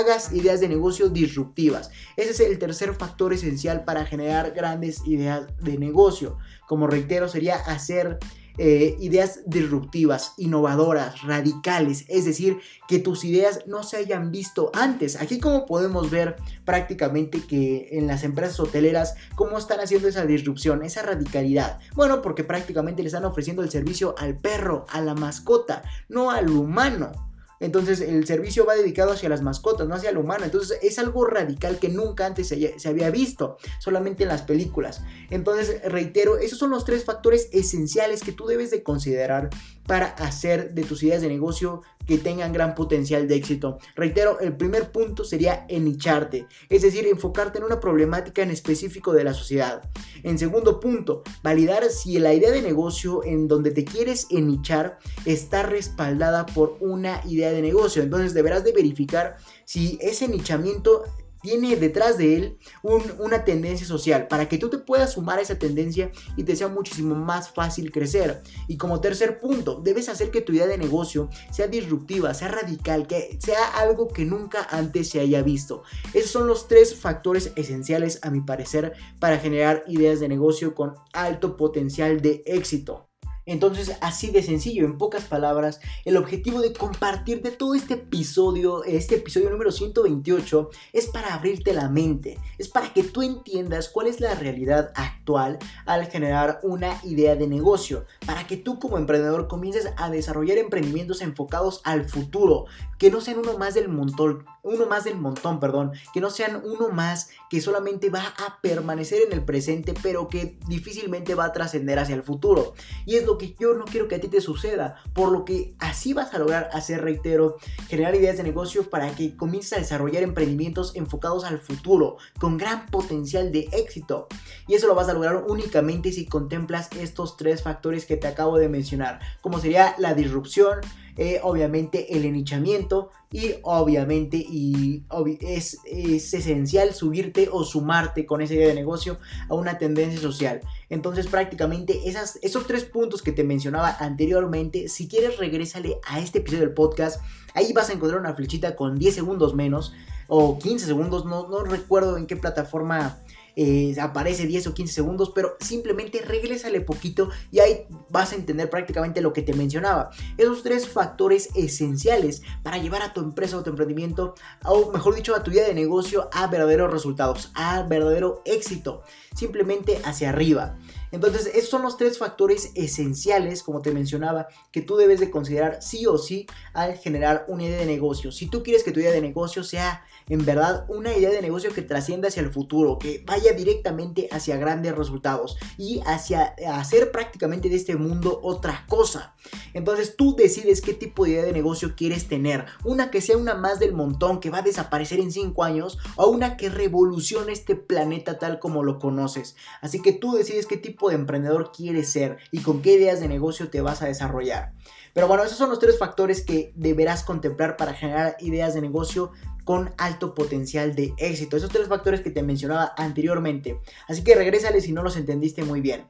hagas 0.00 0.32
ideas 0.32 0.60
de 0.60 0.68
negocio 0.68 1.08
disruptivas. 1.08 1.90
Ese 2.16 2.30
es 2.30 2.40
el 2.40 2.58
tercer 2.58 2.94
factor 2.94 3.32
esencial 3.32 3.84
para 3.84 4.04
generar 4.06 4.52
grandes 4.52 5.06
ideas 5.06 5.46
de 5.60 5.78
negocio. 5.78 6.38
Como 6.66 6.86
reitero, 6.86 7.28
sería 7.28 7.56
hacer 7.56 8.18
eh, 8.60 8.96
ideas 8.98 9.42
disruptivas, 9.46 10.32
innovadoras, 10.36 11.22
radicales, 11.22 12.04
es 12.08 12.24
decir, 12.24 12.58
que 12.88 12.98
tus 12.98 13.24
ideas 13.24 13.60
no 13.68 13.84
se 13.84 13.98
hayan 13.98 14.32
visto 14.32 14.72
antes. 14.74 15.14
Aquí 15.14 15.38
como 15.38 15.64
podemos 15.64 16.10
ver 16.10 16.34
prácticamente 16.64 17.40
que 17.46 17.88
en 17.92 18.08
las 18.08 18.24
empresas 18.24 18.58
hoteleras, 18.58 19.14
cómo 19.36 19.58
están 19.58 19.78
haciendo 19.78 20.08
esa 20.08 20.26
disrupción, 20.26 20.82
esa 20.82 21.02
radicalidad. 21.02 21.78
Bueno, 21.94 22.20
porque 22.20 22.42
prácticamente 22.42 23.02
le 23.02 23.08
están 23.08 23.24
ofreciendo 23.24 23.62
el 23.62 23.70
servicio 23.70 24.16
al 24.18 24.36
perro, 24.36 24.86
a 24.88 25.00
la 25.02 25.14
mascota, 25.14 25.84
no 26.08 26.32
al 26.32 26.50
humano. 26.50 27.27
Entonces 27.60 28.00
el 28.00 28.26
servicio 28.26 28.64
va 28.64 28.74
dedicado 28.74 29.12
hacia 29.12 29.28
las 29.28 29.42
mascotas, 29.42 29.88
no 29.88 29.94
hacia 29.94 30.10
el 30.10 30.18
humano. 30.18 30.44
Entonces 30.44 30.78
es 30.82 30.98
algo 30.98 31.24
radical 31.24 31.78
que 31.78 31.88
nunca 31.88 32.26
antes 32.26 32.48
se, 32.48 32.88
había 32.88 33.10
visto, 33.10 33.56
solamente 33.78 34.22
en 34.22 34.28
las 34.28 34.42
películas. 34.42 35.02
Entonces, 35.30 35.82
reitero, 35.84 36.38
esos 36.38 36.58
son 36.58 36.70
los 36.70 36.84
tres 36.84 37.04
factores 37.04 37.48
esenciales 37.52 38.22
que 38.22 38.32
tú 38.32 38.46
debes 38.46 38.70
de 38.70 38.82
considerar 38.82 39.50
para 39.88 40.08
hacer 40.08 40.74
de 40.74 40.84
tus 40.84 41.02
ideas 41.02 41.22
de 41.22 41.28
negocio 41.28 41.82
que 42.06 42.18
tengan 42.18 42.52
gran 42.52 42.74
potencial 42.74 43.26
de 43.26 43.36
éxito. 43.36 43.78
Reitero, 43.96 44.38
el 44.38 44.54
primer 44.54 44.92
punto 44.92 45.24
sería 45.24 45.64
enicharte, 45.68 46.46
es 46.68 46.82
decir, 46.82 47.06
enfocarte 47.06 47.58
en 47.58 47.64
una 47.64 47.80
problemática 47.80 48.42
en 48.42 48.50
específico 48.50 49.14
de 49.14 49.24
la 49.24 49.32
sociedad. 49.32 49.82
En 50.22 50.38
segundo 50.38 50.78
punto, 50.78 51.22
validar 51.42 51.84
si 51.90 52.18
la 52.18 52.34
idea 52.34 52.50
de 52.50 52.60
negocio 52.60 53.24
en 53.24 53.48
donde 53.48 53.70
te 53.70 53.86
quieres 53.86 54.26
enichar 54.30 54.98
está 55.24 55.62
respaldada 55.62 56.44
por 56.44 56.76
una 56.80 57.22
idea 57.26 57.50
de 57.50 57.62
negocio. 57.62 58.02
Entonces 58.02 58.34
deberás 58.34 58.64
de 58.64 58.72
verificar 58.72 59.36
si 59.64 59.98
ese 60.02 60.28
nichamiento 60.28 61.04
tiene 61.48 61.76
detrás 61.76 62.18
de 62.18 62.36
él 62.36 62.58
una 62.82 63.44
tendencia 63.44 63.86
social 63.86 64.28
para 64.28 64.50
que 64.50 64.58
tú 64.58 64.68
te 64.68 64.76
puedas 64.76 65.14
sumar 65.14 65.38
a 65.38 65.42
esa 65.42 65.58
tendencia 65.58 66.10
y 66.36 66.42
te 66.42 66.54
sea 66.54 66.68
muchísimo 66.68 67.14
más 67.14 67.50
fácil 67.50 67.90
crecer. 67.90 68.42
Y 68.66 68.76
como 68.76 69.00
tercer 69.00 69.40
punto, 69.40 69.80
debes 69.82 70.10
hacer 70.10 70.30
que 70.30 70.42
tu 70.42 70.52
idea 70.52 70.66
de 70.66 70.76
negocio 70.76 71.30
sea 71.50 71.66
disruptiva, 71.66 72.34
sea 72.34 72.48
radical, 72.48 73.06
que 73.06 73.38
sea 73.40 73.78
algo 73.78 74.08
que 74.08 74.26
nunca 74.26 74.66
antes 74.70 75.08
se 75.08 75.20
haya 75.20 75.40
visto. 75.40 75.84
Esos 76.12 76.32
son 76.32 76.46
los 76.46 76.68
tres 76.68 76.94
factores 76.94 77.52
esenciales 77.56 78.18
a 78.22 78.30
mi 78.30 78.42
parecer 78.42 78.92
para 79.18 79.38
generar 79.38 79.84
ideas 79.88 80.20
de 80.20 80.28
negocio 80.28 80.74
con 80.74 80.96
alto 81.14 81.56
potencial 81.56 82.20
de 82.20 82.42
éxito. 82.44 83.07
Entonces, 83.48 83.96
así 84.02 84.30
de 84.30 84.42
sencillo, 84.42 84.84
en 84.84 84.98
pocas 84.98 85.24
palabras, 85.24 85.80
el 86.04 86.18
objetivo 86.18 86.60
de 86.60 86.74
compartir 86.74 87.40
de 87.40 87.50
todo 87.50 87.74
este 87.74 87.94
episodio, 87.94 88.84
este 88.84 89.14
episodio 89.14 89.48
número 89.48 89.72
128, 89.72 90.68
es 90.92 91.06
para 91.06 91.32
abrirte 91.32 91.72
la 91.72 91.88
mente, 91.88 92.38
es 92.58 92.68
para 92.68 92.92
que 92.92 93.02
tú 93.02 93.22
entiendas 93.22 93.88
cuál 93.88 94.06
es 94.06 94.20
la 94.20 94.34
realidad 94.34 94.92
actual 94.94 95.58
al 95.86 96.08
generar 96.08 96.60
una 96.62 97.00
idea 97.04 97.36
de 97.36 97.46
negocio, 97.46 98.04
para 98.26 98.46
que 98.46 98.58
tú 98.58 98.78
como 98.78 98.98
emprendedor 98.98 99.48
comiences 99.48 99.94
a 99.96 100.10
desarrollar 100.10 100.58
emprendimientos 100.58 101.22
enfocados 101.22 101.80
al 101.84 102.04
futuro, 102.04 102.66
que 102.98 103.10
no 103.10 103.22
sean 103.22 103.38
uno 103.38 103.56
más 103.56 103.72
del 103.72 103.88
montón, 103.88 104.44
uno 104.68 104.86
más 104.86 105.04
del 105.04 105.16
montón, 105.16 105.60
perdón, 105.60 105.92
que 106.12 106.20
no 106.20 106.30
sean 106.30 106.62
uno 106.64 106.90
más 106.90 107.30
que 107.50 107.60
solamente 107.60 108.10
va 108.10 108.34
a 108.38 108.60
permanecer 108.60 109.22
en 109.22 109.32
el 109.32 109.44
presente, 109.44 109.94
pero 110.02 110.28
que 110.28 110.58
difícilmente 110.66 111.34
va 111.34 111.46
a 111.46 111.52
trascender 111.52 111.98
hacia 111.98 112.14
el 112.14 112.22
futuro. 112.22 112.74
Y 113.06 113.16
es 113.16 113.26
lo 113.26 113.38
que 113.38 113.54
yo 113.58 113.74
no 113.74 113.84
quiero 113.84 114.08
que 114.08 114.16
a 114.16 114.20
ti 114.20 114.28
te 114.28 114.40
suceda, 114.40 115.02
por 115.14 115.32
lo 115.32 115.44
que 115.44 115.74
así 115.78 116.12
vas 116.12 116.32
a 116.34 116.38
lograr 116.38 116.68
hacer, 116.72 117.02
reitero, 117.02 117.56
generar 117.88 118.14
ideas 118.14 118.36
de 118.36 118.42
negocio 118.42 118.88
para 118.90 119.10
que 119.14 119.36
comiences 119.36 119.72
a 119.72 119.78
desarrollar 119.78 120.22
emprendimientos 120.22 120.94
enfocados 120.94 121.44
al 121.44 121.58
futuro, 121.58 122.18
con 122.38 122.58
gran 122.58 122.86
potencial 122.86 123.52
de 123.52 123.68
éxito. 123.72 124.28
Y 124.66 124.74
eso 124.74 124.86
lo 124.86 124.94
vas 124.94 125.08
a 125.08 125.14
lograr 125.14 125.44
únicamente 125.48 126.12
si 126.12 126.26
contemplas 126.26 126.90
estos 126.96 127.36
tres 127.36 127.62
factores 127.62 128.04
que 128.06 128.16
te 128.16 128.26
acabo 128.26 128.58
de 128.58 128.68
mencionar, 128.68 129.20
como 129.40 129.58
sería 129.58 129.94
la 129.98 130.14
disrupción, 130.14 130.80
eh, 131.20 131.40
obviamente 131.42 132.16
el 132.16 132.24
enichamiento 132.24 133.10
y 133.32 133.56
obviamente 133.62 134.36
y 134.36 135.02
es, 135.40 135.78
es, 135.84 136.32
esencial 136.32 136.94
subirte 136.94 137.48
o 137.50 137.64
sumarte 137.64 138.24
con 138.24 138.40
esa 138.40 138.54
idea 138.54 138.68
de 138.68 138.74
negocio 138.76 139.18
a 139.48 139.54
una 139.54 139.78
tendencia 139.78 140.20
social. 140.20 140.60
Entonces 140.88 141.26
prácticamente 141.26 142.08
esas, 142.08 142.38
esos 142.40 142.68
tres 142.68 142.84
puntos 142.84 143.20
que 143.20 143.32
te 143.32 143.42
mencionaba 143.42 143.96
anteriormente, 143.98 144.88
si 144.88 145.08
quieres 145.08 145.38
regrésale 145.38 145.98
a 146.06 146.20
este 146.20 146.38
episodio 146.38 146.66
del 146.66 146.74
podcast, 146.74 147.20
ahí 147.52 147.72
vas 147.72 147.90
a 147.90 147.94
encontrar 147.94 148.20
una 148.20 148.34
flechita 148.34 148.76
con 148.76 148.96
10 148.96 149.16
segundos 149.16 149.56
menos 149.56 149.92
o 150.28 150.56
15 150.60 150.86
segundos, 150.86 151.24
no, 151.24 151.48
no 151.48 151.64
recuerdo 151.64 152.16
en 152.16 152.28
qué 152.28 152.36
plataforma 152.36 153.18
eh, 153.60 153.96
aparece 154.00 154.46
10 154.46 154.68
o 154.68 154.74
15 154.74 154.94
segundos, 154.94 155.32
pero 155.34 155.56
simplemente 155.58 156.22
regrésale 156.22 156.80
poquito 156.80 157.28
y 157.50 157.58
ahí 157.58 157.86
vas 158.08 158.30
a 158.30 158.36
entender 158.36 158.70
prácticamente 158.70 159.20
lo 159.20 159.32
que 159.32 159.42
te 159.42 159.52
mencionaba. 159.52 160.10
Esos 160.36 160.62
tres 160.62 160.88
factores 160.88 161.48
esenciales 161.56 162.42
para 162.62 162.78
llevar 162.78 163.02
a 163.02 163.12
tu 163.12 163.20
empresa 163.20 163.56
o 163.56 163.64
tu 163.64 163.70
emprendimiento, 163.70 164.36
o 164.64 164.92
mejor 164.92 165.16
dicho, 165.16 165.34
a 165.34 165.42
tu 165.42 165.50
idea 165.50 165.66
de 165.66 165.74
negocio 165.74 166.30
a 166.32 166.46
verdaderos 166.46 166.92
resultados, 166.92 167.50
a 167.54 167.82
verdadero 167.82 168.42
éxito, 168.44 169.02
simplemente 169.34 170.00
hacia 170.04 170.28
arriba. 170.28 170.78
Entonces, 171.10 171.46
esos 171.54 171.70
son 171.70 171.82
los 171.82 171.96
tres 171.96 172.18
factores 172.18 172.72
esenciales, 172.74 173.62
como 173.62 173.82
te 173.82 173.92
mencionaba, 173.92 174.48
que 174.72 174.82
tú 174.82 174.96
debes 174.96 175.20
de 175.20 175.30
considerar 175.30 175.82
sí 175.82 176.06
o 176.06 176.18
sí 176.18 176.46
al 176.72 176.96
generar 176.96 177.44
una 177.48 177.64
idea 177.64 177.78
de 177.78 177.86
negocio. 177.86 178.32
Si 178.32 178.46
tú 178.46 178.62
quieres 178.62 178.82
que 178.82 178.92
tu 178.92 179.00
idea 179.00 179.12
de 179.12 179.20
negocio 179.20 179.64
sea 179.64 180.04
en 180.28 180.44
verdad 180.44 180.84
una 180.88 181.16
idea 181.16 181.30
de 181.30 181.40
negocio 181.40 181.72
que 181.72 181.82
trascienda 181.82 182.28
hacia 182.28 182.42
el 182.42 182.52
futuro, 182.52 182.98
que 182.98 183.24
vaya 183.26 183.52
directamente 183.52 184.28
hacia 184.30 184.56
grandes 184.56 184.94
resultados 184.94 185.56
y 185.78 186.00
hacia 186.06 186.54
hacer 186.74 187.10
prácticamente 187.10 187.68
de 187.68 187.76
este 187.76 187.96
mundo 187.96 188.40
otra 188.42 188.84
cosa. 188.88 189.34
Entonces 189.72 190.16
tú 190.16 190.36
decides 190.36 190.82
qué 190.82 190.92
tipo 190.92 191.24
de 191.24 191.30
idea 191.30 191.44
de 191.44 191.52
negocio 191.52 191.94
quieres 191.96 192.28
tener. 192.28 192.66
Una 192.84 193.10
que 193.10 193.22
sea 193.22 193.38
una 193.38 193.54
más 193.54 193.80
del 193.80 193.94
montón 193.94 194.40
que 194.40 194.50
va 194.50 194.58
a 194.58 194.62
desaparecer 194.62 195.20
en 195.20 195.32
5 195.32 195.64
años 195.64 195.98
o 196.16 196.26
una 196.26 196.56
que 196.56 196.68
revolucione 196.68 197.52
este 197.52 197.74
planeta 197.74 198.38
tal 198.38 198.58
como 198.58 198.82
lo 198.82 198.98
conoces. 198.98 199.56
Así 199.80 200.02
que 200.02 200.12
tú 200.12 200.32
decides 200.32 200.66
qué 200.66 200.76
tipo 200.76 200.97
de 201.08 201.14
emprendedor 201.14 201.70
quieres 201.70 202.10
ser 202.10 202.38
y 202.50 202.62
con 202.62 202.82
qué 202.82 202.94
ideas 202.94 203.20
de 203.20 203.28
negocio 203.28 203.70
te 203.70 203.80
vas 203.80 204.02
a 204.02 204.06
desarrollar. 204.06 204.72
Pero 205.14 205.28
bueno, 205.28 205.44
esos 205.44 205.56
son 205.56 205.70
los 205.70 205.78
tres 205.78 205.98
factores 205.98 206.44
que 206.44 206.72
deberás 206.74 207.22
contemplar 207.22 207.76
para 207.76 207.94
generar 207.94 208.36
ideas 208.40 208.74
de 208.74 208.80
negocio 208.80 209.30
con 209.64 209.94
alto 209.98 210.34
potencial 210.34 210.94
de 210.94 211.14
éxito. 211.18 211.56
Esos 211.56 211.70
tres 211.70 211.88
factores 211.88 212.20
que 212.20 212.30
te 212.30 212.42
mencionaba 212.42 212.94
anteriormente. 212.96 213.80
Así 214.08 214.24
que 214.24 214.34
regrésale 214.34 214.80
si 214.80 214.92
no 214.92 215.02
los 215.02 215.16
entendiste 215.16 215.62
muy 215.62 215.80
bien. 215.80 216.06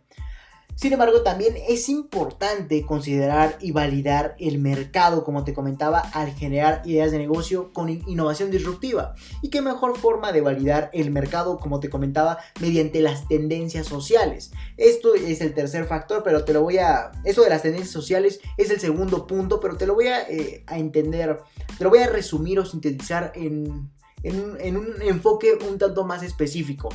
Sin 0.78 0.92
embargo, 0.92 1.22
también 1.22 1.56
es 1.68 1.88
importante 1.88 2.86
considerar 2.86 3.58
y 3.60 3.72
validar 3.72 4.36
el 4.38 4.60
mercado, 4.60 5.24
como 5.24 5.42
te 5.42 5.52
comentaba, 5.52 5.98
al 5.98 6.32
generar 6.34 6.82
ideas 6.84 7.10
de 7.10 7.18
negocio 7.18 7.72
con 7.72 7.88
innovación 7.88 8.52
disruptiva. 8.52 9.16
Y 9.42 9.50
qué 9.50 9.60
mejor 9.60 9.98
forma 9.98 10.30
de 10.30 10.40
validar 10.40 10.88
el 10.92 11.10
mercado, 11.10 11.58
como 11.58 11.80
te 11.80 11.90
comentaba, 11.90 12.38
mediante 12.60 13.00
las 13.00 13.26
tendencias 13.26 13.88
sociales. 13.88 14.52
Esto 14.76 15.16
es 15.16 15.40
el 15.40 15.52
tercer 15.52 15.84
factor, 15.84 16.22
pero 16.22 16.44
te 16.44 16.52
lo 16.52 16.62
voy 16.62 16.78
a... 16.78 17.10
Eso 17.24 17.42
de 17.42 17.50
las 17.50 17.62
tendencias 17.62 17.90
sociales 17.90 18.38
es 18.56 18.70
el 18.70 18.78
segundo 18.78 19.26
punto, 19.26 19.58
pero 19.58 19.76
te 19.76 19.84
lo 19.84 19.96
voy 19.96 20.06
a, 20.06 20.28
eh, 20.28 20.64
entender, 20.70 21.40
te 21.76 21.82
lo 21.82 21.90
voy 21.90 21.98
a 21.98 22.06
resumir 22.06 22.60
o 22.60 22.64
sintetizar 22.64 23.32
en, 23.34 23.90
en 24.22 24.76
un 24.76 25.02
enfoque 25.02 25.58
un 25.68 25.76
tanto 25.76 26.04
más 26.04 26.22
específico. 26.22 26.90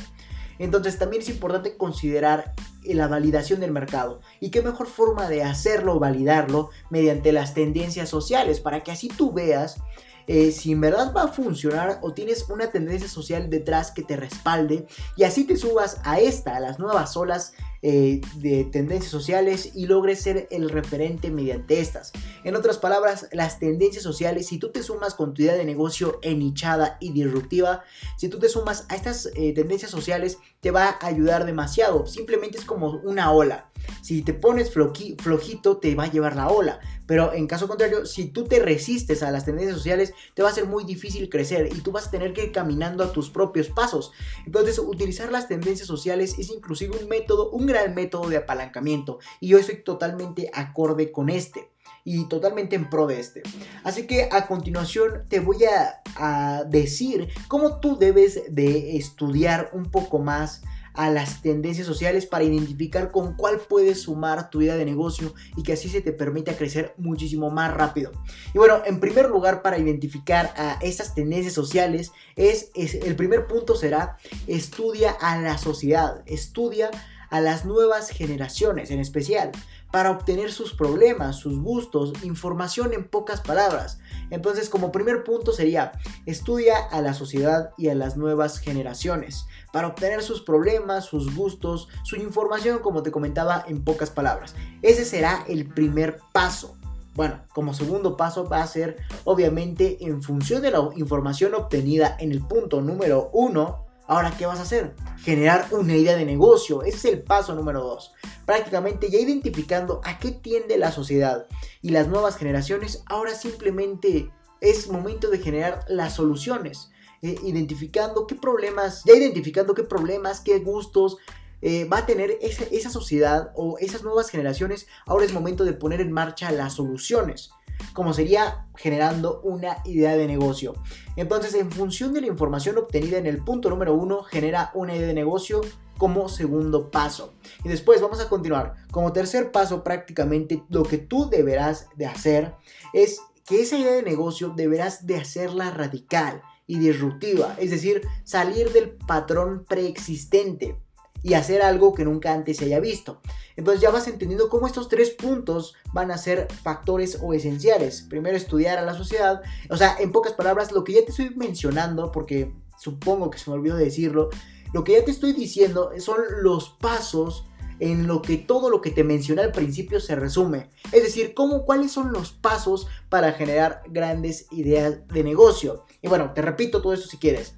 Entonces 0.58 0.98
también 0.98 1.22
es 1.22 1.28
importante 1.28 1.76
considerar 1.76 2.54
la 2.84 3.08
validación 3.08 3.60
del 3.60 3.72
mercado. 3.72 4.20
Y 4.40 4.50
qué 4.50 4.62
mejor 4.62 4.86
forma 4.86 5.28
de 5.28 5.42
hacerlo, 5.42 5.98
validarlo, 5.98 6.70
mediante 6.90 7.32
las 7.32 7.54
tendencias 7.54 8.08
sociales, 8.08 8.60
para 8.60 8.82
que 8.82 8.92
así 8.92 9.08
tú 9.08 9.32
veas 9.32 9.78
eh, 10.26 10.52
si 10.52 10.72
en 10.72 10.80
verdad 10.80 11.12
va 11.14 11.24
a 11.24 11.28
funcionar 11.28 11.98
o 12.02 12.12
tienes 12.12 12.48
una 12.48 12.70
tendencia 12.70 13.08
social 13.08 13.50
detrás 13.50 13.90
que 13.90 14.02
te 14.02 14.16
respalde 14.16 14.86
y 15.16 15.24
así 15.24 15.44
te 15.44 15.56
subas 15.56 16.00
a 16.04 16.20
esta, 16.20 16.56
a 16.56 16.60
las 16.60 16.78
nuevas 16.78 17.16
olas 17.16 17.52
eh, 17.86 18.22
de 18.36 18.64
tendencias 18.64 19.10
sociales 19.10 19.72
y 19.74 19.84
logres 19.86 20.22
ser 20.22 20.48
el 20.50 20.70
referente 20.70 21.30
mediante 21.30 21.80
estas. 21.80 22.12
En 22.42 22.56
otras 22.56 22.78
palabras, 22.78 23.28
las 23.30 23.58
tendencias 23.58 24.02
sociales, 24.02 24.46
si 24.46 24.58
tú 24.58 24.70
te 24.72 24.82
sumas 24.82 25.12
con 25.14 25.34
tu 25.34 25.42
idea 25.42 25.54
de 25.54 25.66
negocio 25.66 26.18
enichada 26.22 26.96
y 26.98 27.12
disruptiva, 27.12 27.84
si 28.16 28.30
tú 28.30 28.38
te 28.38 28.48
sumas 28.48 28.86
a 28.88 28.96
estas 28.96 29.26
eh, 29.34 29.52
tendencias 29.52 29.90
sociales, 29.90 30.38
te 30.60 30.70
va 30.70 30.96
a 30.98 31.06
ayudar 31.06 31.44
demasiado. 31.44 32.06
Simplemente 32.06 32.56
es 32.56 32.64
como 32.64 32.88
una 33.04 33.30
ola. 33.32 33.70
Si 34.02 34.22
te 34.22 34.34
pones 34.34 34.72
flojito, 34.72 35.78
te 35.78 35.94
va 35.94 36.04
a 36.04 36.10
llevar 36.10 36.36
la 36.36 36.48
ola. 36.48 36.80
Pero 37.06 37.32
en 37.32 37.46
caso 37.46 37.68
contrario, 37.68 38.06
si 38.06 38.26
tú 38.26 38.44
te 38.44 38.58
resistes 38.58 39.22
a 39.22 39.30
las 39.30 39.44
tendencias 39.44 39.76
sociales, 39.76 40.14
te 40.34 40.42
va 40.42 40.48
a 40.48 40.54
ser 40.54 40.66
muy 40.66 40.84
difícil 40.84 41.28
crecer 41.28 41.68
y 41.74 41.80
tú 41.80 41.92
vas 41.92 42.08
a 42.08 42.10
tener 42.10 42.32
que 42.32 42.44
ir 42.44 42.52
caminando 42.52 43.04
a 43.04 43.12
tus 43.12 43.30
propios 43.30 43.68
pasos. 43.68 44.12
Entonces, 44.46 44.78
utilizar 44.78 45.30
las 45.30 45.48
tendencias 45.48 45.86
sociales 45.86 46.36
es 46.38 46.50
inclusive 46.50 46.96
un 47.00 47.08
método, 47.08 47.50
un 47.50 47.66
gran 47.66 47.94
método 47.94 48.28
de 48.28 48.38
apalancamiento. 48.38 49.18
Y 49.40 49.48
yo 49.48 49.58
estoy 49.58 49.82
totalmente 49.82 50.50
acorde 50.54 51.12
con 51.12 51.28
este 51.28 51.68
y 52.04 52.26
totalmente 52.28 52.76
en 52.76 52.88
pro 52.90 53.06
de 53.06 53.20
este. 53.20 53.42
Así 53.82 54.06
que 54.06 54.28
a 54.30 54.46
continuación 54.46 55.24
te 55.28 55.40
voy 55.40 55.64
a, 55.64 56.02
a, 56.16 56.64
decir 56.64 57.28
cómo 57.48 57.80
tú 57.80 57.98
debes 57.98 58.54
de 58.54 58.96
estudiar 58.96 59.70
un 59.72 59.90
poco 59.90 60.18
más 60.18 60.62
a 60.94 61.10
las 61.10 61.42
tendencias 61.42 61.86
sociales 61.86 62.26
para 62.26 62.44
identificar 62.44 63.10
con 63.10 63.34
cuál 63.34 63.58
puedes 63.58 64.02
sumar 64.02 64.50
tu 64.50 64.62
idea 64.62 64.76
de 64.76 64.84
negocio 64.84 65.34
y 65.56 65.62
que 65.62 65.72
así 65.72 65.88
se 65.88 66.00
te 66.00 66.12
permita 66.12 66.56
crecer 66.56 66.94
muchísimo 66.96 67.50
más 67.50 67.74
rápido. 67.74 68.12
Y 68.54 68.58
bueno, 68.58 68.80
en 68.86 69.00
primer 69.00 69.28
lugar 69.28 69.62
para 69.62 69.78
identificar 69.78 70.54
a 70.56 70.78
estas 70.80 71.14
tendencias 71.14 71.52
sociales 71.52 72.12
es, 72.36 72.70
es 72.74 72.94
el 72.94 73.16
primer 73.16 73.46
punto 73.46 73.74
será 73.74 74.16
estudia 74.46 75.10
a 75.10 75.38
la 75.40 75.58
sociedad, 75.58 76.22
estudia 76.26 76.90
a 77.30 77.40
las 77.40 77.64
nuevas 77.64 78.10
generaciones 78.10 78.90
en 78.90 79.00
especial 79.00 79.50
para 79.90 80.10
obtener 80.10 80.52
sus 80.52 80.74
problemas, 80.74 81.36
sus 81.36 81.60
gustos, 81.60 82.12
información 82.22 82.92
en 82.92 83.04
pocas 83.04 83.40
palabras. 83.40 83.98
Entonces, 84.30 84.68
como 84.68 84.92
primer 84.92 85.24
punto 85.24 85.52
sería, 85.52 85.92
estudia 86.26 86.76
a 86.90 87.00
la 87.00 87.14
sociedad 87.14 87.70
y 87.76 87.88
a 87.88 87.94
las 87.94 88.16
nuevas 88.16 88.58
generaciones 88.58 89.46
para 89.72 89.88
obtener 89.88 90.22
sus 90.22 90.40
problemas, 90.40 91.04
sus 91.04 91.34
gustos, 91.34 91.88
su 92.04 92.16
información, 92.16 92.78
como 92.78 93.02
te 93.02 93.10
comentaba, 93.10 93.64
en 93.66 93.82
pocas 93.84 94.10
palabras. 94.10 94.54
Ese 94.82 95.04
será 95.04 95.44
el 95.48 95.66
primer 95.66 96.18
paso. 96.32 96.76
Bueno, 97.14 97.40
como 97.52 97.74
segundo 97.74 98.16
paso 98.16 98.48
va 98.48 98.62
a 98.62 98.66
ser, 98.66 98.96
obviamente, 99.24 100.04
en 100.04 100.22
función 100.22 100.62
de 100.62 100.72
la 100.72 100.88
información 100.96 101.54
obtenida 101.54 102.16
en 102.18 102.32
el 102.32 102.44
punto 102.44 102.80
número 102.80 103.30
uno, 103.32 103.83
ahora, 104.06 104.34
¿qué 104.36 104.46
vas 104.46 104.58
a 104.58 104.62
hacer? 104.62 104.94
Generar 105.18 105.68
una 105.70 105.94
idea 105.96 106.16
de 106.16 106.24
negocio. 106.24 106.82
Ese 106.82 106.96
es 106.96 107.04
el 107.06 107.22
paso 107.22 107.54
número 107.54 107.80
dos. 107.82 108.12
Prácticamente 108.46 109.10
ya 109.10 109.18
identificando 109.18 110.00
a 110.04 110.18
qué 110.18 110.32
tiende 110.32 110.78
la 110.78 110.92
sociedad 110.92 111.46
y 111.82 111.90
las 111.90 112.08
nuevas 112.08 112.36
generaciones, 112.36 113.02
ahora 113.06 113.34
simplemente 113.34 114.30
es 114.60 114.88
momento 114.88 115.30
de 115.30 115.38
generar 115.38 115.84
las 115.88 116.14
soluciones. 116.14 116.90
Eh, 117.22 117.36
identificando 117.44 118.26
qué 118.26 118.34
problemas, 118.34 119.02
ya 119.04 119.14
identificando 119.14 119.74
qué 119.74 119.82
problemas, 119.82 120.40
qué 120.40 120.58
gustos 120.58 121.16
eh, 121.62 121.86
va 121.86 121.98
a 121.98 122.06
tener 122.06 122.36
esa, 122.42 122.64
esa 122.70 122.90
sociedad 122.90 123.50
o 123.56 123.78
esas 123.78 124.02
nuevas 124.02 124.28
generaciones, 124.28 124.86
ahora 125.06 125.24
es 125.24 125.32
momento 125.32 125.64
de 125.64 125.72
poner 125.72 126.02
en 126.02 126.12
marcha 126.12 126.52
las 126.52 126.74
soluciones 126.74 127.50
como 127.92 128.12
sería 128.12 128.66
generando 128.76 129.40
una 129.42 129.78
idea 129.84 130.16
de 130.16 130.26
negocio. 130.26 130.74
Entonces, 131.16 131.54
en 131.54 131.70
función 131.70 132.12
de 132.12 132.20
la 132.20 132.26
información 132.26 132.78
obtenida 132.78 133.18
en 133.18 133.26
el 133.26 133.44
punto 133.44 133.70
número 133.70 133.94
uno, 133.94 134.22
genera 134.22 134.70
una 134.74 134.94
idea 134.94 135.06
de 135.06 135.14
negocio 135.14 135.60
como 135.98 136.28
segundo 136.28 136.90
paso. 136.90 137.34
Y 137.64 137.68
después 137.68 138.00
vamos 138.00 138.20
a 138.20 138.28
continuar. 138.28 138.74
Como 138.90 139.12
tercer 139.12 139.52
paso, 139.52 139.84
prácticamente 139.84 140.62
lo 140.68 140.82
que 140.82 140.98
tú 140.98 141.28
deberás 141.30 141.88
de 141.96 142.06
hacer 142.06 142.54
es 142.92 143.20
que 143.46 143.62
esa 143.62 143.78
idea 143.78 143.92
de 143.92 144.02
negocio 144.02 144.52
deberás 144.54 145.06
de 145.06 145.16
hacerla 145.16 145.70
radical 145.70 146.42
y 146.66 146.78
disruptiva, 146.78 147.56
es 147.58 147.70
decir, 147.70 148.02
salir 148.24 148.72
del 148.72 148.92
patrón 148.92 149.64
preexistente 149.68 150.78
y 151.24 151.34
hacer 151.34 151.62
algo 151.62 151.94
que 151.94 152.04
nunca 152.04 152.32
antes 152.32 152.58
se 152.58 152.66
haya 152.66 152.78
visto. 152.78 153.20
Entonces 153.56 153.80
ya 153.80 153.90
vas 153.90 154.06
entendiendo 154.06 154.48
cómo 154.48 154.66
estos 154.66 154.88
tres 154.88 155.10
puntos 155.10 155.74
van 155.92 156.10
a 156.10 156.18
ser 156.18 156.46
factores 156.62 157.18
o 157.22 157.32
esenciales. 157.32 158.02
Primero 158.02 158.36
estudiar 158.36 158.78
a 158.78 158.82
la 158.82 158.94
sociedad, 158.94 159.42
o 159.70 159.76
sea, 159.76 159.96
en 159.98 160.12
pocas 160.12 160.34
palabras, 160.34 160.70
lo 160.70 160.84
que 160.84 160.92
ya 160.92 161.04
te 161.04 161.10
estoy 161.10 161.30
mencionando, 161.34 162.12
porque 162.12 162.52
supongo 162.78 163.30
que 163.30 163.38
se 163.38 163.50
me 163.50 163.56
olvidó 163.56 163.76
decirlo, 163.76 164.28
lo 164.74 164.84
que 164.84 164.92
ya 164.92 165.04
te 165.04 165.10
estoy 165.10 165.32
diciendo 165.32 165.90
son 165.98 166.20
los 166.42 166.68
pasos 166.68 167.46
en 167.80 168.06
lo 168.06 168.22
que 168.22 168.36
todo 168.36 168.70
lo 168.70 168.80
que 168.80 168.90
te 168.90 169.02
mencioné 169.02 169.42
al 169.42 169.52
principio 169.52 170.00
se 170.00 170.16
resume. 170.16 170.70
Es 170.92 171.02
decir, 171.02 171.34
cómo, 171.34 171.64
cuáles 171.64 171.90
son 171.90 172.12
los 172.12 172.32
pasos 172.32 172.86
para 173.08 173.32
generar 173.32 173.82
grandes 173.88 174.46
ideas 174.52 175.06
de 175.08 175.24
negocio. 175.24 175.84
Y 176.02 176.08
bueno, 176.08 176.32
te 176.34 176.42
repito 176.42 176.82
todo 176.82 176.92
esto 176.92 177.08
si 177.08 177.16
quieres. 177.16 177.54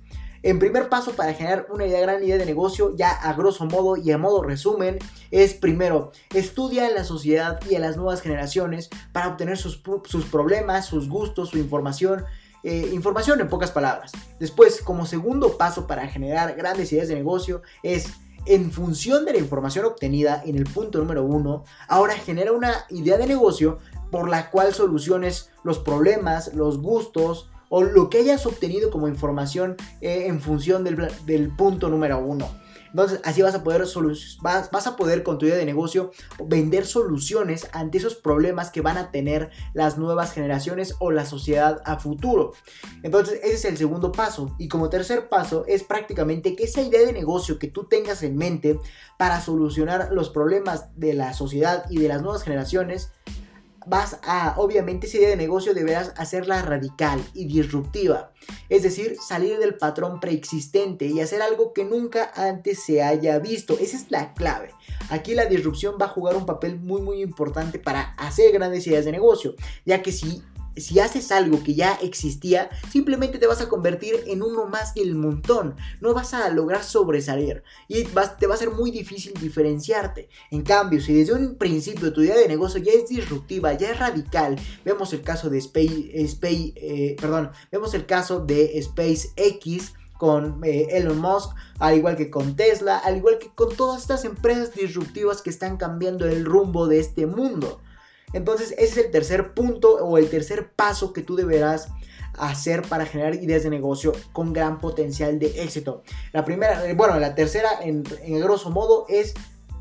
En 0.47 0.61
primer 0.61 0.89
paso 0.89 1.17
para 1.17 1.35
generar 1.35 1.67
una 1.71 1.87
idea, 1.87 1.99
gran 1.99 2.23
idea 2.23 2.39
de 2.39 2.47
negocio, 2.47 2.95
ya 2.95 3.11
a 3.11 3.33
grosso 3.33 3.65
modo 3.65 3.97
y 3.97 4.13
a 4.13 4.17
modo 4.17 4.45
resumen, 4.45 4.97
es 5.33 5.55
primero, 5.55 6.13
estudia 6.33 6.87
a 6.87 6.91
la 6.91 7.03
sociedad 7.03 7.59
y 7.69 7.75
a 7.75 7.81
las 7.81 7.97
nuevas 7.97 8.21
generaciones 8.21 8.89
para 9.11 9.27
obtener 9.27 9.59
sus, 9.59 9.77
problemas, 10.31 10.87
sus 10.87 11.09
gustos, 11.09 11.49
su 11.49 11.59
información, 11.59 12.25
eh, 12.63 12.89
información 12.93 13.41
en 13.41 13.49
pocas 13.49 13.73
palabras. 13.73 14.13
Después, 14.39 14.83
como 14.83 15.05
segundo 15.05 15.59
paso 15.59 15.89
para 15.89 16.07
generar 16.07 16.55
grandes 16.55 16.93
ideas 16.93 17.09
de 17.09 17.17
negocio, 17.17 17.63
es 17.83 18.07
en 18.45 18.71
función 18.71 19.25
de 19.25 19.33
la 19.33 19.39
información 19.39 19.85
obtenida 19.85 20.45
en 20.47 20.55
el 20.55 20.63
punto 20.63 21.01
número 21.01 21.25
uno, 21.25 21.65
ahora 21.89 22.15
genera 22.15 22.53
una 22.53 22.87
idea 22.91 23.19
de 23.19 23.27
negocio 23.27 23.79
por 24.13 24.29
la 24.29 24.53
cual 24.53 24.73
soluciones 24.75 25.51
los 25.65 25.81
problemas, 25.81 26.55
los 26.55 26.81
gustos 26.81 27.51
o 27.69 27.83
lo 27.83 28.11
que 28.11 28.19
hayas 28.19 28.47
obtenido 28.47 28.91
como 28.91 29.09
información 29.09 29.77
eh, 30.01 30.27
en 30.27 30.41
función 30.41 30.85
del, 30.85 31.51
punto 31.57 31.89
número 31.89 32.19
uno. 32.19 32.49
Entonces, 32.91 33.21
así 33.25 33.43
vas 33.43 33.55
a 33.55 33.63
poder, 33.63 33.85
vas, 34.41 34.71
vas 34.71 34.87
a 34.87 34.97
poder 34.97 35.23
con 35.23 35.37
tu 35.37 35.45
idea 35.45 35.57
de 35.57 35.67
negocio 35.67 36.13
vender 36.43 36.87
soluciones 36.87 37.69
ante 37.73 37.99
esos 37.99 38.15
problemas 38.15 38.71
que 38.71 38.81
van 38.81 38.97
a 38.97 39.11
tener 39.11 39.51
las 39.75 39.99
nuevas 39.99 40.33
generaciones 40.33 40.95
o 40.99 41.11
la 41.11 41.27
sociedad 41.27 41.83
a 41.85 41.99
futuro. 41.99 42.53
Entonces, 43.03 43.41
ese 43.43 43.55
es 43.55 43.65
el 43.67 43.77
segundo 43.77 44.13
paso. 44.13 44.55
Y 44.59 44.69
como 44.69 44.89
tercer 44.89 45.29
paso 45.29 45.65
es 45.67 45.83
prácticamente 45.83 46.57
que 46.57 46.65
esa 46.65 46.81
idea 46.81 47.05
de 47.05 47.13
negocio 47.13 47.59
que 47.59 47.69
tú 47.69 47.85
tengas 47.85 48.23
en 48.23 48.37
mente 48.37 48.79
para 49.19 49.43
solucionar 49.43 50.09
los 50.13 50.31
problemas 50.31 50.87
de 50.97 51.13
la 51.13 51.35
sociedad 51.35 51.85
y 51.91 51.99
de 51.99 52.09
las 52.09 52.23
nuevas 52.23 52.45
generaciones 52.45 53.11
vas 53.87 54.19
a, 54.23 54.55
obviamente, 54.59 55.07
esa 55.07 55.19
idea 55.19 55.29
de 55.31 55.37
negocio 55.37 55.73
deberás 55.73 56.13
hacerla 56.17 56.63
radical 56.63 57.25
y 57.35 57.47
disruptiva. 57.47 58.33
Es 58.69 58.83
decir, 58.83 59.17
salir 59.27 59.59
del 59.59 59.77
patrón 59.77 60.21
preexistente 60.21 61.07
y 61.07 61.21
hacer 61.21 61.43
algo 61.43 61.73
que 61.73 61.85
nunca 61.85 62.31
antes 62.35 62.83
se 62.85 63.03
haya 63.03 63.39
visto. 63.39 63.79
Esa 63.79 63.97
es 63.97 64.11
la 64.11 64.35
clave. 64.35 64.71
Aquí 65.09 65.35
la 65.35 65.47
disrupción 65.47 65.97
va 66.01 66.07
a 66.07 66.11
jugar 66.11 66.37
un 66.37 66.47
papel 66.47 66.79
muy 66.79 67.01
muy 67.01 67.23
importante 67.23 67.79
para 67.79 68.13
hacer 68.19 68.53
grandes 68.53 68.87
ideas 68.87 69.05
de 69.05 69.13
negocio, 69.13 69.55
ya 69.85 70.03
que 70.03 70.13
si 70.13 70.43
si 70.77 71.01
haces 71.01 71.33
algo 71.33 71.63
que 71.63 71.75
ya 71.75 71.95
existía, 72.03 72.71
simplemente 72.91 73.39
te 73.39 73.47
vas 73.47 73.61
a 73.61 73.69
convertir 73.69 74.17
en 74.27 74.43
uno 74.43 74.67
más 74.67 74.95
del 74.95 75.15
montón. 75.15 75.77
No 76.01 76.15
vas 76.15 76.35
a 76.35 76.49
lograr 76.51 76.85
sobresalir 76.85 77.63
y 77.89 78.05
te 78.05 78.47
va 78.47 78.55
a 78.55 78.59
ser 78.59 78.71
muy 78.71 78.91
difícil 78.91 79.33
diferenciarte. 79.41 80.29
En 80.51 80.63
cambio, 80.63 81.01
si 81.01 81.15
desde 81.15 81.35
un 81.35 81.57
principio 81.57 82.13
tu 82.13 82.23
idea 82.23 82.37
de 82.37 82.49
negocio 82.49 82.81
ya 82.81 82.93
es 82.93 83.09
disruptiva, 83.09 83.73
ya 83.75 83.91
es 83.91 83.99
radical, 83.99 84.57
vemos 84.85 85.13
el 85.13 85.23
caso 85.23 85.51
de 85.51 85.59
Space, 85.59 86.11
Space 86.15 86.73
eh, 86.77 87.17
perdón, 87.21 87.51
vemos 87.71 87.95
el 87.95 88.07
caso 88.07 88.41
de 88.41 88.81
SpaceX 88.83 89.93
con 90.19 90.61
eh, 90.65 90.89
Elon 90.93 91.19
Musk, 91.19 91.51
al 91.79 91.97
igual 91.97 92.17
que 92.17 92.31
con 92.31 92.57
Tesla, 92.57 92.99
al 92.99 93.19
igual 93.19 93.39
que 93.39 93.49
con 93.55 93.75
todas 93.77 94.01
estas 94.01 94.25
empresas 94.25 94.75
disruptivas 94.75 95.43
que 95.43 95.51
están 95.51 95.77
cambiando 95.77 96.27
el 96.27 96.45
rumbo 96.45 96.87
de 96.87 97.01
este 97.01 97.27
mundo. 97.27 97.81
Entonces 98.37 98.73
ese 98.73 99.01
es 99.01 99.07
el 99.07 99.11
tercer 99.11 99.55
punto 99.55 99.95
o 99.95 100.19
el 100.19 100.29
tercer 100.29 100.71
paso 100.71 101.15
que 101.15 101.23
tú 101.23 101.37
deberás 101.37 101.89
hacer 102.35 102.83
para 102.83 103.07
generar 103.07 103.35
ideas 103.35 103.63
de 103.63 103.71
negocio 103.71 104.13
con 104.35 104.53
gran 104.53 104.79
potencial 104.79 105.39
de 105.39 105.63
éxito. 105.63 106.03
La 106.35 106.45
primera, 106.45 106.87
eh, 106.87 106.93
bueno, 106.93 107.19
la 107.19 107.35
tercera 107.35 107.71
en, 107.81 108.05
grosso 108.43 108.69
modo 108.69 109.07
es 109.09 109.33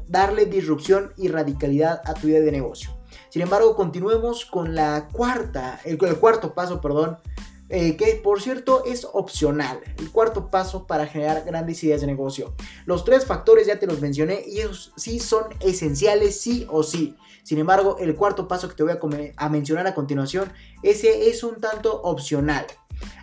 darle 0.08 0.46
disrupción 0.46 1.12
y 1.18 1.28
radicalidad 1.28 2.02
a 2.06 2.13
tu 2.13 2.30
idea 2.30 2.39
de 2.39 2.52
negocio. 2.54 2.98
Sin 3.30 3.41
embargo, 3.41 3.76
continuemos 3.76 4.46
con 4.46 4.74
la 4.74 5.10
cuarta, 5.12 5.82
el, 5.84 5.98
el 6.02 6.18
cuarto 6.18 6.54
paso, 6.54 6.80
perdón, 6.80 7.18
eh, 7.69 7.97
que 7.97 8.21
por 8.23 8.41
cierto 8.41 8.84
es 8.86 9.08
opcional. 9.12 9.80
El 9.97 10.12
cuarto 10.12 10.49
paso 10.49 10.86
para 10.86 11.08
generar 11.08 11.43
grandes 11.45 11.84
ideas 11.84 12.01
de 12.01 12.08
negocio. 12.08 12.54
Los 12.86 13.06
tres 13.06 13.25
factores 13.25 13.65
ya 13.65 13.80
te 13.80 13.88
los 13.88 14.01
mencioné 14.01 14.43
y 14.45 14.60
ellos 14.60 14.93
sí 14.95 15.19
son 15.19 15.45
esenciales, 15.60 16.39
sí 16.39 16.67
o 16.69 16.84
sí. 16.84 17.15
Sin 17.43 17.60
embargo, 17.60 17.97
el 17.99 18.15
cuarto 18.15 18.47
paso 18.47 18.67
que 18.67 18.75
te 18.75 18.84
voy 18.84 18.93
a, 19.38 19.49
mencionar 19.49 19.86
a 19.86 19.93
continuación, 19.93 20.51
ese 20.82 21.30
es 21.30 21.43
un 21.43 21.62
tanto 21.62 22.01
opcional. 22.01 22.65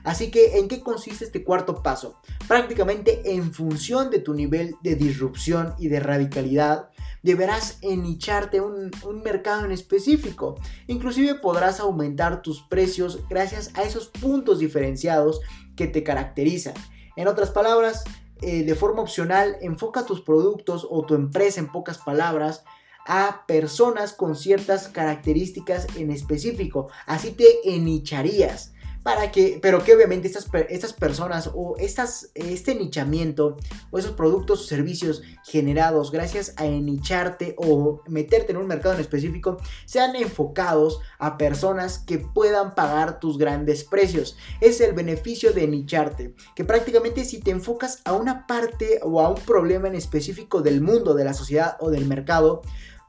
Así 0.05 0.31
que, 0.31 0.59
¿en 0.59 0.69
qué 0.69 0.81
consiste 0.81 1.25
este 1.25 1.43
cuarto 1.43 1.83
paso? 1.83 2.21
Prácticamente 2.47 3.33
en 3.33 3.53
función 3.53 4.11
de 4.11 4.21
tu 4.21 4.35
nivel 4.35 4.77
de 4.83 4.95
disrupción 4.95 5.75
y 5.79 5.89
de 5.89 5.99
radicalidad, 5.99 6.91
deberás 7.23 7.79
enicharte 7.83 8.61
un, 8.61 8.91
un 9.05 9.23
mercado 9.23 9.65
en 9.65 9.73
específico. 9.73 10.57
Inclusive 10.87 11.37
podrás 11.37 11.81
aumentar 11.81 12.43
tus 12.43 12.63
precios 12.63 13.21
gracias 13.29 13.71
a 13.75 13.83
esos 13.83 14.09
puntos 14.09 14.59
diferenciados 14.59 15.41
que 15.77 15.87
te 15.87 16.03
caracterizan. 16.03 16.75
En 17.17 17.29
otras 17.29 17.51
palabras, 17.51 18.05
eh, 18.41 18.65
de 18.65 18.75
forma 18.75 19.03
opcional, 19.03 19.57
enfoca 19.61 20.05
tus 20.05 20.21
productos 20.21 20.87
o 20.91 21.05
tu 21.07 21.15
empresa 21.15 21.61
en 21.61 21.71
pocas 21.71 21.99
palabras 21.99 22.65
a 23.07 23.45
personas 23.47 24.13
con 24.13 24.37
ciertas 24.37 24.89
características 24.89 25.87
en 25.97 26.11
específico. 26.11 26.89
Así 27.07 27.33
te 27.33 27.47
enicharías 27.65 28.75
para 29.03 29.31
que, 29.31 29.59
pero 29.61 29.83
que 29.83 29.95
obviamente 29.95 30.29
estas, 30.29 30.49
estas 30.69 30.93
personas 30.93 31.51
o 31.55 31.77
estas, 31.79 32.31
este 32.35 32.75
nichamiento 32.75 33.57
o 33.91 33.99
esos 33.99 34.13
productos 34.13 34.63
o 34.63 34.65
servicios 34.65 35.23
generados 35.45 36.11
gracias 36.11 36.55
a 36.57 36.65
nicharte 36.65 37.55
o 37.59 38.03
meterte 38.07 38.53
en 38.53 38.59
un 38.59 38.67
mercado 38.67 38.95
en 38.95 39.01
específico 39.01 39.59
sean 39.87 40.15
enfocados 40.17 41.01
a 41.19 41.37
personas 41.37 41.99
que 41.99 42.19
puedan 42.19 42.75
pagar 42.75 43.21
tus 43.21 43.39
grandes 43.39 43.85
precios. 43.85 44.37
Es 44.61 44.81
el 44.81 44.93
beneficio 44.93 45.53
de 45.53 45.67
nicharte, 45.67 46.35
que 46.55 46.65
prácticamente 46.65 47.25
si 47.25 47.41
te 47.41 47.51
enfocas 47.51 48.01
a 48.05 48.13
una 48.13 48.47
parte 48.47 49.01
o 49.03 49.21
a 49.21 49.29
un 49.29 49.41
problema 49.41 49.89
en 49.89 49.95
específico 49.95 50.63
del 50.63 50.81
mundo, 50.81 51.15
de 51.15 51.25
la 51.25 51.35
sociedad 51.35 51.77
o 51.81 51.91
del 51.91 52.07
mercado, 52.07 52.63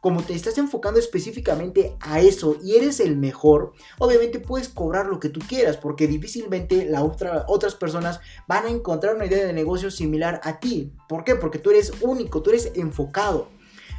como 0.04 0.22
te 0.22 0.34
estás 0.34 0.58
enfocando 0.58 1.00
específicamente 1.00 1.96
a 2.02 2.20
eso 2.20 2.58
y 2.62 2.76
eres 2.76 3.00
el 3.00 3.16
mejor, 3.16 3.72
obviamente 4.00 4.42
puedes 4.42 4.68
cobrar 4.68 5.06
lo 5.06 5.18
que 5.18 5.30
tú 5.30 5.40
quieras, 5.40 5.78
porque 5.78 6.08
difícilmente 6.08 6.86
la 6.86 7.06
otra, 7.06 7.46
otras 7.48 7.74
personas 7.74 8.20
van 8.46 8.66
a 8.66 8.70
encontrar 8.70 9.16
una 9.16 9.28
idea 9.28 9.46
de 9.46 9.54
negocio 9.54 9.90
similar 9.90 10.42
a 10.44 10.60
ti. 10.60 10.92
¿Por 11.08 11.24
qué? 11.24 11.36
Porque 11.36 11.58
tú 11.58 11.70
eres 11.70 11.94
único, 12.02 12.44
tú 12.44 12.50
eres 12.50 12.74
enfocado 12.76 13.48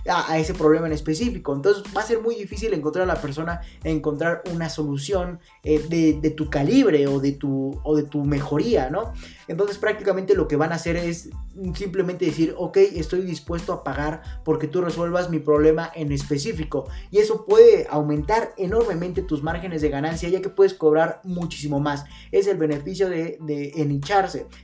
a, 0.08 0.38
ese 0.38 0.54
problema 0.54 0.86
en 0.86 0.92
específico. 0.92 1.54
Entonces 1.54 1.82
va 1.96 2.02
a 2.02 2.06
ser 2.06 2.20
muy 2.20 2.34
difícil 2.34 2.72
encontrar 2.74 3.04
a 3.04 3.14
la 3.14 3.20
persona, 3.20 3.60
encontrar 3.82 4.42
una 4.52 4.68
solución 4.68 5.40
eh, 5.62 5.78
de, 5.88 6.30
tu 6.30 6.50
calibre 6.50 7.06
o 7.06 7.20
de 7.20 7.32
tu, 7.32 7.80
o 7.82 7.96
de 7.96 8.02
tu 8.02 8.24
mejoría, 8.24 8.90
¿no? 8.90 9.12
Entonces 9.48 9.78
prácticamente 9.78 10.34
lo 10.34 10.48
que 10.48 10.56
van 10.56 10.72
a 10.72 10.76
hacer 10.76 10.96
es 10.96 11.30
simplemente 11.74 12.24
decir, 12.24 12.54
ok, 12.56 12.76
estoy 12.76 13.22
dispuesto 13.22 13.72
a 13.72 13.84
pagar 13.84 14.22
porque 14.44 14.66
tú 14.66 14.80
resuelvas 14.80 15.30
mi 15.30 15.38
problema 15.38 15.90
en 15.94 16.12
específico. 16.12 16.88
Y 17.10 17.18
eso 17.18 17.46
puede 17.46 17.86
aumentar 17.90 18.52
enormemente 18.56 19.22
tus 19.22 19.42
márgenes 19.42 19.82
de 19.82 19.88
ganancia 19.88 20.28
ya 20.28 20.40
que 20.40 20.48
puedes 20.48 20.74
cobrar 20.74 21.20
muchísimo 21.24 21.80
más. 21.80 22.04
Es 22.32 22.46
el 22.46 22.56
beneficio 22.56 23.08
de, 23.08 23.38
de. 23.40 23.72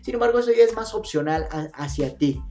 Sin 0.02 0.14
embargo, 0.14 0.38
eso 0.38 0.50
ya 0.50 0.64
es 0.64 0.74
más 0.74 0.94
opcional 0.94 1.46
hacia 1.74 2.16
ti 2.16 2.42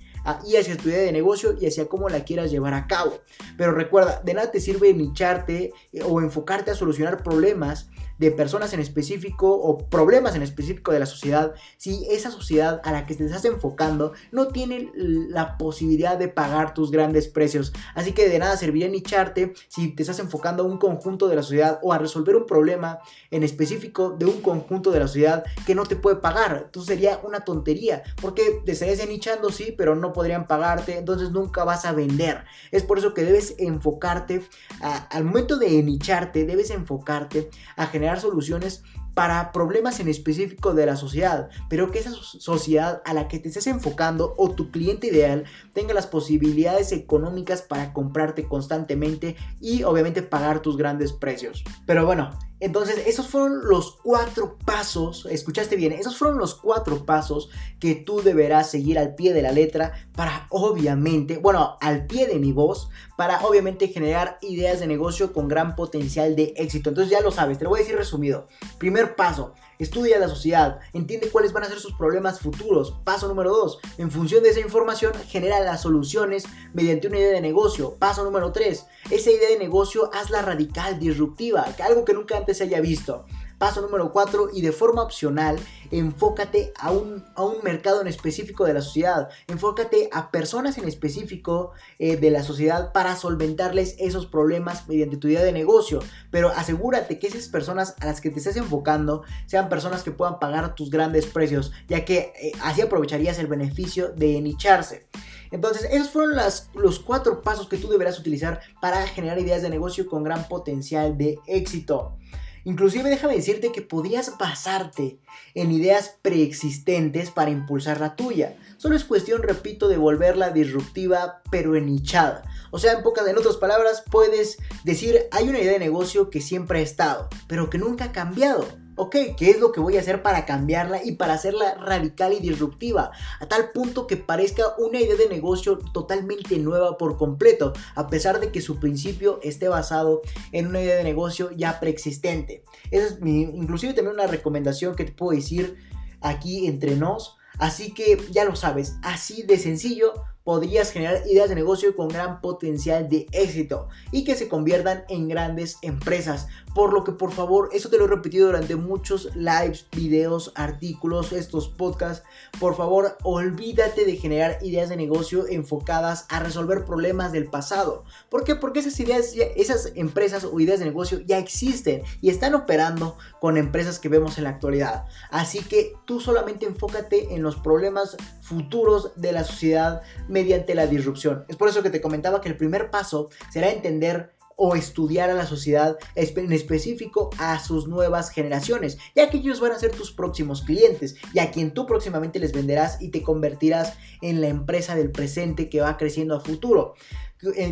y 0.45 0.55
hacia 0.55 0.77
tu 0.77 0.89
idea 0.89 1.01
de 1.01 1.11
negocio 1.11 1.55
y 1.59 1.65
hacia 1.65 1.87
cómo 1.87 2.09
la 2.09 2.23
quieras 2.23 2.51
llevar 2.51 2.73
a 2.73 2.87
cabo. 2.87 3.19
Pero 3.57 3.71
recuerda, 3.71 4.21
de 4.23 4.33
nada 4.33 4.51
te 4.51 4.59
sirve 4.59 4.93
nicharte 4.93 5.73
eh, 5.91 6.01
o 6.03 6.21
enfocarte 6.21 6.71
a 6.71 6.75
solucionar 6.75 7.23
problemas 7.23 7.89
de 8.19 8.31
personas 8.31 8.73
en 8.73 8.79
específico 8.79 9.51
o 9.51 9.77
problemas 9.77 10.35
en 10.35 10.43
específico 10.43 10.91
de 10.91 10.99
la 10.99 11.05
sociedad, 11.05 11.53
si 11.77 12.05
esa 12.11 12.29
sociedad 12.29 12.81
a 12.83 12.91
la 12.91 13.05
que 13.05 13.15
te 13.15 13.25
estás 13.25 13.45
enfocando 13.45 14.13
no 14.31 14.49
tiene 14.49 14.91
la 14.93 15.57
posibilidad 15.57 16.17
de 16.17 16.27
pagar 16.27 16.73
tus 16.73 16.91
grandes 16.91 17.27
precios. 17.27 17.73
Así 17.95 18.11
que 18.11 18.29
de 18.29 18.39
nada 18.39 18.57
serviría 18.57 18.87
nicharte 18.87 19.53
si 19.67 19.95
te 19.95 20.03
estás 20.03 20.19
enfocando 20.19 20.63
a 20.63 20.65
un 20.65 20.77
conjunto 20.77 21.27
de 21.27 21.35
la 21.35 21.43
sociedad 21.43 21.79
o 21.81 21.93
a 21.93 21.97
resolver 21.97 22.35
un 22.35 22.45
problema 22.45 22.99
en 23.31 23.43
específico 23.43 24.11
de 24.11 24.25
un 24.25 24.41
conjunto 24.41 24.91
de 24.91 24.99
la 24.99 25.07
sociedad 25.07 25.43
que 25.65 25.75
no 25.75 25.85
te 25.85 25.95
puede 25.95 26.17
pagar. 26.17 26.63
Entonces 26.65 26.93
sería 26.93 27.19
una 27.23 27.45
tontería, 27.45 28.03
porque 28.21 28.61
te 28.65 28.73
estarías 28.73 29.07
nichando, 29.07 29.49
sí, 29.49 29.73
pero 29.77 29.95
no 29.95 30.11
podrían 30.11 30.45
pagarte, 30.45 30.97
entonces 30.97 31.31
nunca 31.31 31.63
vas 31.63 31.85
a 31.85 31.93
vender. 31.93 32.43
Es 32.71 32.83
por 32.83 32.97
eso 32.97 33.13
que 33.13 33.23
debes 33.23 33.55
enfocarte, 33.57 34.43
al 34.81 35.23
momento 35.23 35.57
de 35.57 35.81
nicharte, 35.83 36.45
debes 36.45 36.69
enfocarte 36.69 37.49
a 37.77 37.87
generar 37.87 38.08
soluciones 38.17 38.83
para 39.13 39.51
problemas 39.51 39.99
en 39.99 40.07
específico 40.07 40.73
de 40.73 40.85
la 40.85 40.95
sociedad, 40.95 41.49
pero 41.69 41.91
que 41.91 41.99
esa 41.99 42.11
sociedad 42.11 43.01
a 43.03 43.13
la 43.13 43.27
que 43.27 43.39
te 43.39 43.49
estés 43.49 43.67
enfocando 43.67 44.33
o 44.37 44.51
tu 44.51 44.71
cliente 44.71 45.07
ideal 45.07 45.43
tenga 45.73 45.93
las 45.93 46.07
posibilidades 46.07 46.93
económicas 46.93 47.61
para 47.61 47.91
comprarte 47.91 48.45
constantemente 48.45 49.35
y 49.59 49.83
obviamente 49.83 50.21
pagar 50.21 50.61
tus 50.61 50.77
grandes 50.77 51.11
precios. 51.11 51.63
Pero 51.85 52.05
bueno, 52.05 52.29
entonces, 52.59 53.07
esos 53.07 53.27
fueron 53.27 53.67
los 53.67 53.93
cuatro 54.03 54.57
pasos, 54.65 55.25
escuchaste 55.29 55.77
bien, 55.77 55.93
esos 55.93 56.17
fueron 56.17 56.37
los 56.37 56.55
cuatro 56.55 57.05
pasos 57.05 57.49
que 57.79 57.95
tú 57.95 58.21
deberás 58.21 58.69
seguir 58.69 58.99
al 58.99 59.15
pie 59.15 59.33
de 59.33 59.41
la 59.41 59.53
letra 59.53 59.93
para 60.13 60.47
obviamente, 60.49 61.37
bueno, 61.37 61.77
al 61.79 62.05
pie 62.05 62.27
de 62.27 62.37
mi 62.37 62.51
voz, 62.51 62.89
para 63.15 63.41
obviamente 63.45 63.87
generar 63.87 64.37
ideas 64.41 64.81
de 64.81 64.87
negocio 64.87 65.31
con 65.31 65.47
gran 65.47 65.75
potencial 65.75 66.35
de 66.35 66.53
éxito. 66.57 66.89
Entonces 66.89 67.11
ya 67.11 67.21
lo 67.21 67.31
sabes, 67.31 67.57
te 67.57 67.63
lo 67.63 67.69
voy 67.69 67.79
a 67.79 67.83
decir 67.83 67.95
resumido. 67.95 68.47
Primer 68.77 69.15
paso, 69.15 69.53
estudia 69.77 70.19
la 70.19 70.27
sociedad, 70.27 70.79
entiende 70.91 71.29
cuáles 71.29 71.53
van 71.53 71.63
a 71.63 71.67
ser 71.67 71.79
sus 71.79 71.93
problemas 71.93 72.41
futuros. 72.41 72.95
Paso 73.05 73.29
número 73.29 73.51
2, 73.51 73.79
en 73.99 74.11
función 74.11 74.43
de 74.43 74.49
esa 74.49 74.59
información, 74.59 75.13
genera 75.27 75.61
las 75.61 75.81
soluciones 75.81 76.43
mediante 76.73 77.07
una 77.07 77.19
idea 77.19 77.31
de 77.31 77.41
negocio. 77.41 77.95
Paso 77.95 78.25
número 78.25 78.51
3, 78.51 78.85
esa 79.11 79.31
idea 79.31 79.49
de 79.49 79.59
negocio 79.59 80.09
hazla 80.13 80.41
radical, 80.41 80.99
disruptiva, 80.99 81.65
algo 81.83 82.03
que 82.03 82.13
nunca 82.13 82.37
antes 82.37 82.48
se 82.53 82.63
haya 82.63 82.81
visto. 82.81 83.25
Paso 83.57 83.81
número 83.81 84.13
4 84.13 84.51
y 84.53 84.61
de 84.61 84.71
forma 84.71 85.03
opcional, 85.03 85.59
enfócate 85.91 86.71
a 86.79 86.91
un, 86.91 87.25
a 87.35 87.43
un, 87.43 87.61
mercado 87.61 87.99
en 87.99 88.07
específico 88.07 88.63
de 88.63 88.73
la 88.73 88.81
sociedad, 88.81 89.27
enfócate 89.47 90.09
a 90.13 90.31
personas 90.31 90.77
en 90.77 90.87
específico 90.87 91.71
eh, 91.97 92.15
de 92.15 92.31
la 92.31 92.41
sociedad 92.41 92.93
para 92.93 93.17
solventarles 93.17 93.95
esos 93.99 94.27
problemas 94.27 94.87
mediante 94.87 95.17
tu 95.17 95.27
idea 95.27 95.43
de 95.43 95.51
negocio, 95.51 95.99
pero 96.31 96.49
asegúrate 96.49 97.19
que 97.19 97.27
esas 97.27 97.49
personas 97.49 97.95
a 97.99 98.05
las 98.05 98.21
que 98.21 98.29
te 98.29 98.39
estés 98.39 98.55
enfocando 98.55 99.23
sean 99.45 99.67
personas 99.67 100.03
que 100.03 100.11
puedan 100.11 100.39
pagar 100.39 100.73
tus 100.73 100.89
grandes 100.89 101.25
precios, 101.25 101.73
ya 101.89 102.05
que 102.05 102.31
eh, 102.41 102.51
así 102.61 102.79
aprovecharías 102.81 103.39
el 103.39 103.47
beneficio 103.47 104.13
de 104.13 104.39
nicharse. 104.39 105.09
Entonces, 105.51 105.87
esos 105.91 106.09
fueron 106.09 106.37
los 106.73 106.99
cuatro 106.99 107.41
pasos 107.41 107.67
que 107.67 107.77
tú 107.77 107.87
deberás 107.89 108.19
utilizar 108.19 108.61
para 108.81 109.07
generar 109.07 109.39
ideas 109.39 109.61
de 109.61 109.69
negocio 109.69 110.07
con 110.07 110.23
gran 110.23 110.47
potencial 110.47 111.17
de 111.17 111.39
éxito. 111.47 112.17
Inclusive 112.65 113.09
déjame 113.09 113.35
decirte 113.35 113.71
que 113.71 113.81
podrías 113.81 114.37
basarte 114.37 115.19
en 115.55 115.71
ideas 115.71 116.17
preexistentes 116.21 117.31
para 117.31 117.51
impulsar 117.51 117.99
la 117.99 118.15
tuya. 118.15 118.57
Solo 118.77 118.95
es 118.95 119.05
cuestión, 119.05 119.41
repito, 119.41 119.87
de 119.87 119.97
volverla 119.97 120.51
disruptiva 120.51 121.41
pero 121.49 121.75
enichada. 121.75 122.43
O 122.71 122.77
sea, 122.77 122.93
en 122.93 123.01
pocas, 123.01 123.27
en 123.27 123.37
otras 123.37 123.57
palabras, 123.57 124.03
puedes 124.11 124.57
decir, 124.83 125.27
hay 125.31 125.49
una 125.49 125.59
idea 125.59 125.73
de 125.73 125.79
negocio 125.79 126.29
que 126.29 126.41
siempre 126.41 126.79
ha 126.79 126.83
estado, 126.83 127.29
pero 127.47 127.69
que 127.69 127.77
nunca 127.77 128.05
ha 128.05 128.11
cambiado 128.11 128.67
ok, 128.99 129.15
¿qué 129.37 129.49
es 129.49 129.59
lo 129.59 129.71
que 129.71 129.79
voy 129.79 129.95
a 129.95 130.01
hacer 130.01 130.21
para 130.21 130.45
cambiarla 130.45 131.01
y 131.03 131.13
para 131.13 131.33
hacerla 131.33 131.75
radical 131.75 132.33
y 132.33 132.41
disruptiva? 132.41 133.11
A 133.39 133.47
tal 133.47 133.71
punto 133.71 134.07
que 134.07 134.17
parezca 134.17 134.75
una 134.77 134.99
idea 134.99 135.15
de 135.15 135.29
negocio 135.29 135.77
totalmente 135.93 136.57
nueva 136.57 136.97
por 136.97 137.17
completo, 137.17 137.71
a 137.95 138.07
pesar 138.07 138.41
de 138.41 138.51
que 138.51 138.61
su 138.61 138.77
principio 138.77 139.39
esté 139.41 139.69
basado 139.69 140.21
en 140.51 140.67
una 140.67 140.81
idea 140.81 140.97
de 140.97 141.05
negocio 141.05 141.49
ya 141.51 141.79
preexistente. 141.79 142.65
Esa 142.91 143.05
es 143.05 143.21
mi, 143.21 143.43
inclusive 143.43 143.93
también 143.93 144.15
una 144.15 144.27
recomendación 144.27 144.95
que 144.95 145.05
te 145.05 145.13
puedo 145.13 145.31
decir 145.31 145.77
aquí 146.19 146.67
entre 146.67 146.97
nos. 146.97 147.37
Así 147.57 147.93
que 147.93 148.17
ya 148.31 148.43
lo 148.43 148.55
sabes, 148.55 148.97
así 149.01 149.43
de 149.43 149.57
sencillo 149.57 150.13
podrías 150.43 150.91
generar 150.91 151.23
ideas 151.27 151.49
de 151.49 151.55
negocio 151.55 151.95
con 151.95 152.07
gran 152.07 152.41
potencial 152.41 153.09
de 153.09 153.27
éxito 153.31 153.87
y 154.11 154.23
que 154.23 154.35
se 154.35 154.47
conviertan 154.47 155.03
en 155.09 155.27
grandes 155.27 155.77
empresas. 155.81 156.47
Por 156.73 156.93
lo 156.93 157.03
que 157.03 157.11
por 157.11 157.31
favor, 157.31 157.69
eso 157.73 157.89
te 157.89 157.97
lo 157.97 158.05
he 158.05 158.07
repetido 158.07 158.47
durante 158.47 158.75
muchos 158.75 159.35
lives, 159.35 159.87
videos, 159.91 160.51
artículos, 160.55 161.33
estos 161.33 161.67
podcasts. 161.67 162.25
Por 162.59 162.75
favor, 162.75 163.17
olvídate 163.23 164.05
de 164.05 164.15
generar 164.15 164.57
ideas 164.61 164.89
de 164.89 164.97
negocio 164.97 165.47
enfocadas 165.47 166.25
a 166.29 166.39
resolver 166.39 166.85
problemas 166.85 167.31
del 167.31 167.49
pasado. 167.49 168.03
¿Por 168.29 168.43
qué? 168.43 168.55
Porque 168.55 168.79
esas 168.79 168.99
ideas, 168.99 169.33
esas 169.55 169.91
empresas 169.95 170.43
o 170.43 170.59
ideas 170.59 170.79
de 170.79 170.85
negocio 170.85 171.19
ya 171.25 171.37
existen 171.37 172.03
y 172.21 172.29
están 172.29 172.55
operando 172.55 173.17
con 173.39 173.57
empresas 173.57 173.99
que 173.99 174.09
vemos 174.09 174.37
en 174.37 174.45
la 174.45 174.51
actualidad. 174.51 175.05
Así 175.29 175.59
que 175.59 175.93
tú 176.05 176.19
solamente 176.19 176.65
enfócate 176.65 177.33
en 177.33 177.43
los 177.43 177.55
problemas 177.55 178.17
futuros 178.49 179.13
de 179.15 179.31
la 179.31 179.43
sociedad 179.43 180.01
mediante 180.27 180.75
la 180.75 180.87
disrupción. 180.87 181.45
Es 181.47 181.55
por 181.55 181.69
eso 181.69 181.83
que 181.83 181.91
te 181.91 182.01
comentaba 182.01 182.41
que 182.41 182.49
el 182.49 182.57
primer 182.57 182.89
paso 182.89 183.29
será 183.51 183.69
entender 183.69 184.33
o 184.61 184.75
estudiar 184.75 185.29
a 185.29 185.35
la 185.35 185.45
sociedad, 185.45 185.97
en 186.15 186.51
específico 186.51 187.29
a 187.37 187.59
sus 187.59 187.87
nuevas 187.87 188.29
generaciones, 188.29 188.97
ya 189.15 189.29
que 189.29 189.37
ellos 189.37 189.61
van 189.61 189.71
a 189.71 189.79
ser 189.79 189.91
tus 189.91 190.11
próximos 190.11 190.63
clientes 190.63 191.15
y 191.33 191.39
a 191.39 191.49
quien 191.49 191.73
tú 191.73 191.85
próximamente 191.85 192.39
les 192.39 192.51
venderás 192.51 193.01
y 193.01 193.07
te 193.07 193.23
convertirás 193.23 193.93
en 194.21 194.41
la 194.41 194.49
empresa 194.49 194.95
del 194.95 195.11
presente 195.11 195.69
que 195.69 195.79
va 195.79 195.95
creciendo 195.95 196.35
a 196.35 196.41
futuro 196.41 196.95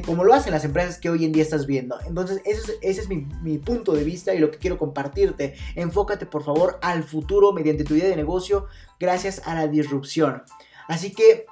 como 0.05 0.23
lo 0.23 0.33
hacen 0.33 0.53
las 0.53 0.63
empresas 0.63 0.97
que 0.97 1.09
hoy 1.09 1.25
en 1.25 1.33
día 1.33 1.43
estás 1.43 1.65
viendo. 1.65 1.99
Entonces, 2.05 2.41
ese 2.45 2.59
es, 2.61 2.77
ese 2.81 3.01
es 3.01 3.09
mi, 3.09 3.27
mi, 3.41 3.57
punto 3.57 3.93
de 3.93 4.03
vista 4.03 4.33
y 4.33 4.39
lo 4.39 4.49
que 4.49 4.57
quiero 4.57 4.77
compartirte. 4.77 5.55
Enfócate, 5.75 6.25
por 6.25 6.43
favor, 6.43 6.79
al 6.81 7.03
futuro 7.03 7.51
mediante 7.51 7.83
tu 7.83 7.95
idea 7.95 8.07
de 8.07 8.15
negocio 8.15 8.67
gracias 8.99 9.41
a 9.45 9.55
la 9.55 9.67
disrupción. 9.67 10.43
Así 10.88 11.12
que 11.12 11.45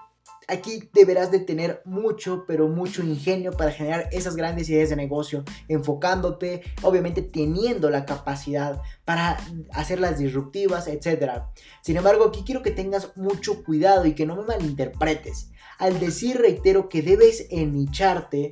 Aquí 0.48 0.90
deberás 0.94 1.32
de 1.32 1.40
tener 1.40 1.82
mucho, 1.86 2.46
pero 2.48 2.68
mucho 2.68 3.02
ingenio 3.04 3.52
para 3.52 3.72
generar 3.72 4.08
esas 4.12 4.36
grandes 4.36 4.70
ideas 4.70 4.90
de 4.90 4.96
negocio, 4.96 5.44
enfocándote, 5.68 6.62
obviamente 6.84 7.24
teniendo 7.24 7.90
la 7.90 8.06
capacidad 8.06 8.80
para 9.06 9.40
hacerlas 9.72 10.20
disruptivas, 10.20 10.88
etc. 10.88 11.42
Sin 11.82 11.98
embargo, 11.98 12.26
aquí 12.26 12.44
quiero 12.46 12.62
que 12.62 12.70
tengas 12.70 13.18
mucho 13.18 13.64
cuidado 13.64 14.06
y 14.06 14.14
que 14.14 14.28
no 14.28 14.36
me 14.36 14.44
malinterpretes. 14.44 15.50
Al 15.80 16.00
decir, 16.00 16.38
reitero, 16.38 16.90
que 16.90 17.02
debes 17.02 17.48
enicharte, 17.50 18.50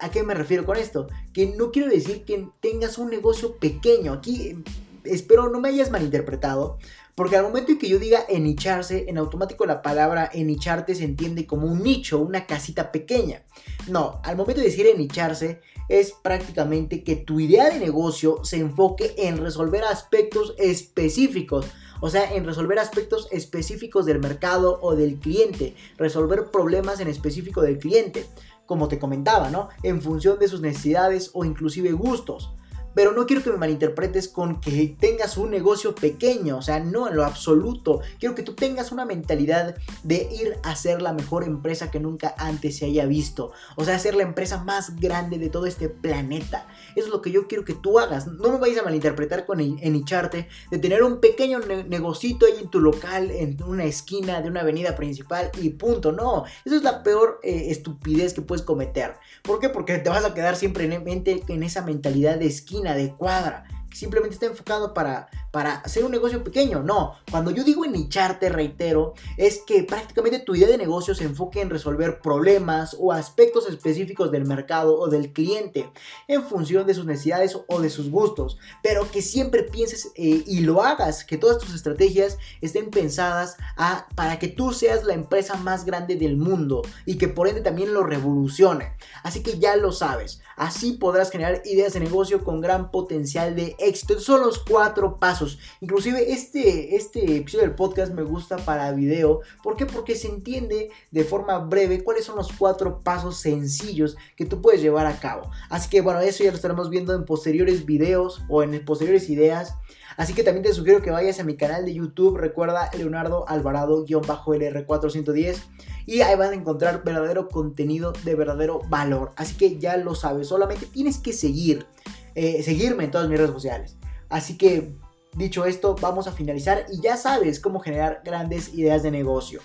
¿a 0.00 0.10
qué 0.10 0.24
me 0.24 0.34
refiero 0.34 0.66
con 0.66 0.76
esto? 0.76 1.06
Que 1.32 1.46
no 1.46 1.70
quiero 1.70 1.88
decir 1.88 2.24
que 2.24 2.48
tengas 2.60 2.98
un 2.98 3.10
negocio 3.10 3.58
pequeño. 3.58 4.12
Aquí 4.12 4.56
espero 5.04 5.48
no 5.48 5.60
me 5.60 5.68
hayas 5.68 5.90
malinterpretado. 5.90 6.78
Porque 7.18 7.34
al 7.34 7.42
momento 7.42 7.72
en 7.72 7.78
que 7.78 7.88
yo 7.88 7.98
diga 7.98 8.26
enicharse, 8.28 9.06
en 9.08 9.18
automático 9.18 9.66
la 9.66 9.82
palabra 9.82 10.30
enicharte 10.32 10.94
se 10.94 11.02
entiende 11.02 11.48
como 11.48 11.66
un 11.66 11.82
nicho, 11.82 12.20
una 12.20 12.46
casita 12.46 12.92
pequeña. 12.92 13.42
No, 13.88 14.20
al 14.22 14.36
momento 14.36 14.60
de 14.60 14.68
decir 14.68 14.86
enicharse 14.86 15.60
es 15.88 16.12
prácticamente 16.12 17.02
que 17.02 17.16
tu 17.16 17.40
idea 17.40 17.70
de 17.70 17.80
negocio 17.80 18.44
se 18.44 18.58
enfoque 18.58 19.16
en 19.18 19.38
resolver 19.38 19.82
aspectos 19.82 20.54
específicos. 20.58 21.66
O 22.00 22.08
sea, 22.08 22.32
en 22.36 22.44
resolver 22.44 22.78
aspectos 22.78 23.26
específicos 23.32 24.06
del 24.06 24.20
mercado 24.20 24.78
o 24.80 24.94
del 24.94 25.16
cliente. 25.16 25.74
Resolver 25.96 26.52
problemas 26.52 27.00
en 27.00 27.08
específico 27.08 27.62
del 27.62 27.80
cliente. 27.80 28.26
Como 28.64 28.86
te 28.86 29.00
comentaba, 29.00 29.50
¿no? 29.50 29.70
En 29.82 30.02
función 30.02 30.38
de 30.38 30.46
sus 30.46 30.60
necesidades 30.60 31.32
o 31.34 31.44
inclusive 31.44 31.90
gustos 31.90 32.52
pero 32.98 33.12
no 33.12 33.26
quiero 33.26 33.44
que 33.44 33.52
me 33.52 33.58
malinterpretes 33.58 34.26
con 34.26 34.60
que 34.60 34.96
tengas 34.98 35.36
un 35.36 35.52
negocio 35.52 35.94
pequeño, 35.94 36.58
o 36.58 36.62
sea, 36.62 36.80
no 36.80 37.06
en 37.06 37.14
lo 37.14 37.24
absoluto. 37.24 38.00
Quiero 38.18 38.34
que 38.34 38.42
tú 38.42 38.56
tengas 38.56 38.90
una 38.90 39.04
mentalidad 39.04 39.76
de 40.02 40.28
ir 40.32 40.56
a 40.64 40.74
ser 40.74 41.00
la 41.00 41.12
mejor 41.12 41.44
empresa 41.44 41.92
que 41.92 42.00
nunca 42.00 42.34
antes 42.36 42.78
se 42.78 42.86
haya 42.86 43.06
visto, 43.06 43.52
o 43.76 43.84
sea, 43.84 44.00
ser 44.00 44.16
la 44.16 44.24
empresa 44.24 44.64
más 44.64 44.98
grande 44.98 45.38
de 45.38 45.48
todo 45.48 45.66
este 45.66 45.88
planeta. 45.88 46.66
Eso 46.96 47.06
es 47.06 47.12
lo 47.12 47.22
que 47.22 47.30
yo 47.30 47.46
quiero 47.46 47.64
que 47.64 47.74
tú 47.74 48.00
hagas. 48.00 48.26
No 48.26 48.50
me 48.50 48.58
vayas 48.58 48.78
a 48.78 48.82
malinterpretar 48.82 49.46
con 49.46 49.60
enicharte 49.60 50.48
de 50.68 50.78
tener 50.78 51.04
un 51.04 51.20
pequeño 51.20 51.60
negocito 51.60 52.46
ahí 52.46 52.60
en 52.60 52.68
tu 52.68 52.80
local, 52.80 53.30
en 53.30 53.62
una 53.62 53.84
esquina 53.84 54.42
de 54.42 54.48
una 54.48 54.62
avenida 54.62 54.96
principal 54.96 55.52
y 55.62 55.68
punto. 55.68 56.10
No, 56.10 56.46
eso 56.64 56.74
es 56.74 56.82
la 56.82 57.04
peor 57.04 57.38
eh, 57.44 57.66
estupidez 57.68 58.34
que 58.34 58.42
puedes 58.42 58.64
cometer. 58.64 59.14
¿Por 59.44 59.60
qué? 59.60 59.68
Porque 59.68 59.98
te 59.98 60.10
vas 60.10 60.24
a 60.24 60.34
quedar 60.34 60.56
siempre 60.56 60.92
en, 60.92 61.22
en 61.24 61.62
esa 61.62 61.82
mentalidad 61.82 62.38
de 62.38 62.46
esquina 62.46 62.87
cuadra, 63.16 63.64
que 63.90 63.96
simplemente 63.96 64.34
está 64.34 64.46
enfocado 64.46 64.92
para 64.94 65.28
para 65.50 65.76
hacer 65.76 66.04
un 66.04 66.10
negocio 66.10 66.44
pequeño. 66.44 66.82
No, 66.82 67.14
cuando 67.30 67.50
yo 67.50 67.64
digo 67.64 67.86
nicharte, 67.86 68.48
reitero, 68.48 69.14
es 69.36 69.62
que 69.66 69.82
prácticamente 69.84 70.40
tu 70.40 70.54
idea 70.54 70.68
de 70.68 70.78
negocio 70.78 71.14
se 71.14 71.24
enfoque 71.24 71.60
en 71.60 71.70
resolver 71.70 72.20
problemas 72.20 72.96
o 72.98 73.12
aspectos 73.12 73.68
específicos 73.68 74.30
del 74.30 74.46
mercado 74.46 74.98
o 74.98 75.08
del 75.08 75.32
cliente 75.32 75.90
en 76.26 76.42
función 76.42 76.86
de 76.86 76.94
sus 76.94 77.06
necesidades 77.06 77.58
o 77.66 77.80
de 77.80 77.90
sus 77.90 78.10
gustos, 78.10 78.58
pero 78.82 79.10
que 79.10 79.22
siempre 79.22 79.62
pienses 79.62 80.12
eh, 80.16 80.42
y 80.46 80.60
lo 80.60 80.82
hagas, 80.82 81.24
que 81.24 81.38
todas 81.38 81.58
tus 81.58 81.74
estrategias 81.74 82.38
estén 82.60 82.90
pensadas 82.90 83.56
a, 83.76 84.06
para 84.14 84.38
que 84.38 84.48
tú 84.48 84.72
seas 84.72 85.04
la 85.04 85.14
empresa 85.14 85.56
más 85.56 85.84
grande 85.84 86.16
del 86.16 86.36
mundo 86.36 86.82
y 87.06 87.18
que 87.18 87.28
por 87.28 87.48
ende 87.48 87.60
también 87.60 87.94
lo 87.94 88.02
revolucione. 88.04 88.96
Así 89.22 89.42
que 89.42 89.58
ya 89.58 89.76
lo 89.76 89.92
sabes, 89.92 90.40
así 90.56 90.92
podrás 90.92 91.30
generar 91.30 91.62
ideas 91.64 91.94
de 91.94 92.00
negocio 92.00 92.44
con 92.44 92.60
gran 92.60 92.90
potencial 92.90 93.54
de 93.54 93.76
éxito. 93.78 94.20
Son 94.20 94.40
los 94.40 94.58
cuatro 94.58 95.16
pasos 95.16 95.37
Inclusive 95.80 96.32
este, 96.32 96.96
este 96.96 97.36
episodio 97.36 97.66
del 97.66 97.74
podcast 97.74 98.12
me 98.12 98.22
gusta 98.22 98.56
para 98.56 98.92
video. 98.92 99.40
¿Por 99.62 99.76
qué? 99.76 99.86
Porque 99.86 100.14
se 100.14 100.28
entiende 100.28 100.90
de 101.10 101.24
forma 101.24 101.58
breve 101.58 102.02
cuáles 102.02 102.24
son 102.24 102.36
los 102.36 102.52
cuatro 102.52 103.00
pasos 103.00 103.38
sencillos 103.38 104.16
que 104.36 104.46
tú 104.46 104.60
puedes 104.60 104.82
llevar 104.82 105.06
a 105.06 105.18
cabo. 105.18 105.50
Así 105.70 105.88
que 105.88 106.00
bueno, 106.00 106.20
eso 106.20 106.44
ya 106.44 106.50
lo 106.50 106.56
estaremos 106.56 106.90
viendo 106.90 107.14
en 107.14 107.24
posteriores 107.24 107.86
videos 107.86 108.42
o 108.48 108.62
en 108.62 108.84
posteriores 108.84 109.30
ideas. 109.30 109.74
Así 110.16 110.34
que 110.34 110.42
también 110.42 110.64
te 110.64 110.72
sugiero 110.72 111.00
que 111.00 111.12
vayas 111.12 111.38
a 111.38 111.44
mi 111.44 111.56
canal 111.56 111.84
de 111.84 111.94
YouTube. 111.94 112.38
Recuerda 112.38 112.90
Leonardo 112.96 113.46
Alvarado-LR410. 113.48 115.58
Y 116.06 116.22
ahí 116.22 116.36
vas 116.36 116.50
a 116.50 116.54
encontrar 116.54 117.04
verdadero 117.04 117.48
contenido 117.48 118.12
de 118.24 118.34
verdadero 118.34 118.80
valor. 118.88 119.30
Así 119.36 119.56
que 119.56 119.78
ya 119.78 119.96
lo 119.96 120.16
sabes. 120.16 120.48
Solamente 120.48 120.86
tienes 120.86 121.18
que 121.18 121.32
seguir. 121.32 121.86
Eh, 122.34 122.62
seguirme 122.62 123.04
en 123.04 123.10
todas 123.10 123.28
mis 123.28 123.38
redes 123.38 123.52
sociales. 123.52 123.96
Así 124.28 124.56
que 124.56 124.94
Dicho 125.38 125.64
esto, 125.66 125.94
vamos 125.94 126.26
a 126.26 126.32
finalizar 126.32 126.86
y 126.90 127.00
ya 127.00 127.16
sabes 127.16 127.60
cómo 127.60 127.78
generar 127.78 128.22
grandes 128.24 128.74
ideas 128.74 129.04
de 129.04 129.12
negocio. 129.12 129.60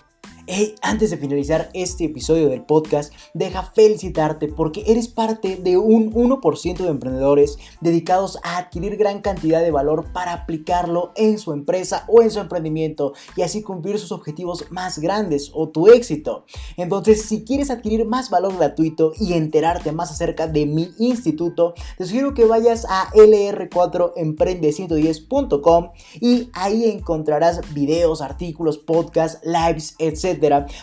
Hey, 0.46 0.76
antes 0.82 1.10
de 1.10 1.16
finalizar 1.16 1.70
este 1.74 2.04
episodio 2.04 2.50
del 2.50 2.66
podcast, 2.66 3.14
deja 3.34 3.64
felicitarte 3.64 4.50
porque 4.50 4.84
eres 4.88 5.08
parte 5.08 5.56
de 5.56 5.78
un 5.78 6.12
1% 6.12 6.80
de 6.80 6.90
emprendedores 6.90 7.58
dedicados 7.80 8.38
a 8.44 8.58
adquirir 8.58 8.98
gran 8.98 9.22
cantidad 9.22 9.62
de 9.62 9.72
valor 9.72 10.12
para 10.12 10.34
aplicarlo 10.34 11.14
en 11.16 11.40
su 11.40 11.54
empresa 11.54 12.04
o 12.10 12.22
en 12.22 12.30
su 12.30 12.42
emprendimiento 12.42 13.14
y 13.38 13.44
así 13.44 13.62
cumplir 13.62 14.00
sus 14.00 14.12
objetivos 14.12 14.70
más 14.70 15.00
grandes 15.00 15.50
o 15.54 15.70
tu 15.70 15.88
éxito. 15.88 16.44
Entonces, 16.76 17.22
si 17.22 17.46
quieres 17.46 17.72
adquirir 17.72 18.06
más 18.06 18.30
valor 18.30 18.58
gratuito 18.58 19.14
y 19.18 19.36
enterarte 19.36 19.94
más 19.94 20.12
acerca 20.12 20.48
de 20.48 20.66
mi 20.66 20.90
instituto, 21.00 21.74
te 21.98 22.04
sugiero 22.04 22.34
que 22.34 22.44
vayas 22.44 22.86
a 22.90 23.10
lr4emprende110.com 23.14 25.92
y 26.20 26.50
ahí 26.52 26.90
encontrarás 26.90 27.62
videos, 27.74 28.22
artículos, 28.22 28.78
podcasts, 28.78 29.40
lives, 29.46 29.96
etc 30.00 30.33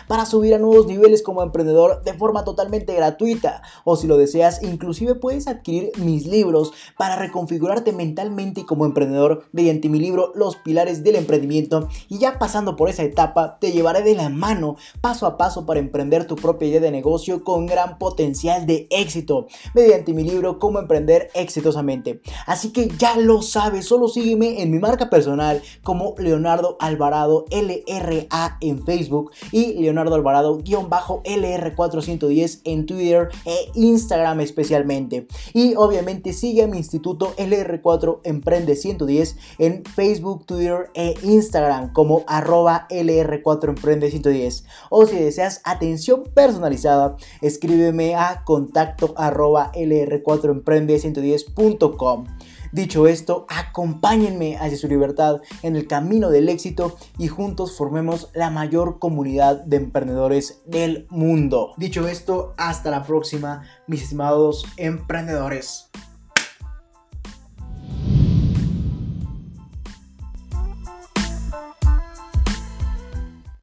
para 0.07 0.25
subir 0.25 0.53
a 0.53 0.59
nuevos 0.59 0.87
niveles 0.87 1.23
como 1.23 1.43
emprendedor 1.43 2.03
de 2.03 2.13
forma 2.13 2.43
totalmente 2.43 2.93
gratuita. 2.93 3.61
O 3.83 3.95
si 3.95 4.07
lo 4.07 4.17
deseas, 4.17 4.63
inclusive 4.63 5.15
puedes 5.15 5.47
adquirir 5.47 5.91
mis 5.97 6.25
libros 6.25 6.73
para 6.97 7.15
reconfigurarte 7.15 7.91
mentalmente 7.91 8.65
como 8.65 8.85
emprendedor 8.85 9.45
mediante 9.51 9.89
mi 9.89 9.99
libro 9.99 10.31
Los 10.35 10.55
Pilares 10.57 11.03
del 11.03 11.15
Emprendimiento. 11.15 11.87
Y 12.09 12.19
ya 12.19 12.39
pasando 12.39 12.75
por 12.75 12.89
esa 12.89 13.03
etapa, 13.03 13.57
te 13.59 13.71
llevaré 13.71 14.01
de 14.03 14.15
la 14.15 14.29
mano 14.29 14.75
paso 15.01 15.25
a 15.25 15.37
paso 15.37 15.65
para 15.65 15.79
emprender 15.79 16.25
tu 16.25 16.35
propia 16.35 16.67
idea 16.67 16.81
de 16.81 16.91
negocio 16.91 17.43
con 17.43 17.65
gran 17.65 17.97
potencial 17.97 18.65
de 18.65 18.87
éxito 18.89 19.47
mediante 19.73 20.13
mi 20.13 20.23
libro 20.23 20.59
Cómo 20.59 20.79
emprender 20.79 21.29
exitosamente. 21.33 22.21
Así 22.45 22.71
que 22.71 22.89
ya 22.97 23.17
lo 23.17 23.41
sabes, 23.41 23.85
solo 23.85 24.07
sígueme 24.07 24.61
en 24.61 24.71
mi 24.71 24.79
marca 24.79 25.09
personal 25.09 25.61
como 25.83 26.15
Leonardo 26.17 26.77
Alvarado 26.79 27.45
LRA 27.51 28.57
en 28.61 28.83
Facebook 28.85 29.31
y 29.51 29.73
Leonardo 29.81 30.15
Alvarado-LR410 30.15 32.61
en 32.63 32.85
Twitter 32.85 33.27
e 33.45 33.71
Instagram 33.75 34.39
especialmente. 34.41 35.27
Y 35.53 35.75
obviamente 35.75 36.33
sigue 36.33 36.63
a 36.63 36.67
mi 36.67 36.77
instituto 36.77 37.33
LR4 37.37 38.19
Emprende 38.23 38.75
110 38.75 39.37
en 39.57 39.83
Facebook, 39.85 40.45
Twitter 40.45 40.89
e 40.93 41.15
Instagram 41.23 41.93
como 41.93 42.23
arroba 42.27 42.87
LR4 42.89 43.69
Emprende 43.69 44.09
110. 44.09 44.65
O 44.89 45.05
si 45.05 45.17
deseas 45.17 45.61
atención 45.63 46.23
personalizada, 46.33 47.15
escríbeme 47.41 48.15
a 48.15 48.43
contacto 48.43 49.13
arroba 49.17 49.71
LR4 49.73 50.51
Emprende 50.51 50.99
110.com. 50.99 52.25
Dicho 52.71 53.07
esto, 53.07 53.45
acompáñenme 53.49 54.57
hacia 54.57 54.77
su 54.77 54.87
libertad 54.87 55.41
en 55.61 55.75
el 55.75 55.87
camino 55.87 56.29
del 56.29 56.47
éxito 56.47 56.95
y 57.17 57.27
juntos 57.27 57.77
formemos 57.77 58.29
la 58.33 58.49
mayor 58.49 58.97
comunidad 58.97 59.63
de 59.65 59.77
emprendedores 59.77 60.61
del 60.65 61.05
mundo. 61.09 61.73
Dicho 61.75 62.07
esto, 62.07 62.53
hasta 62.57 62.89
la 62.89 63.03
próxima, 63.03 63.63
mis 63.87 64.03
estimados 64.03 64.65
emprendedores. 64.77 65.89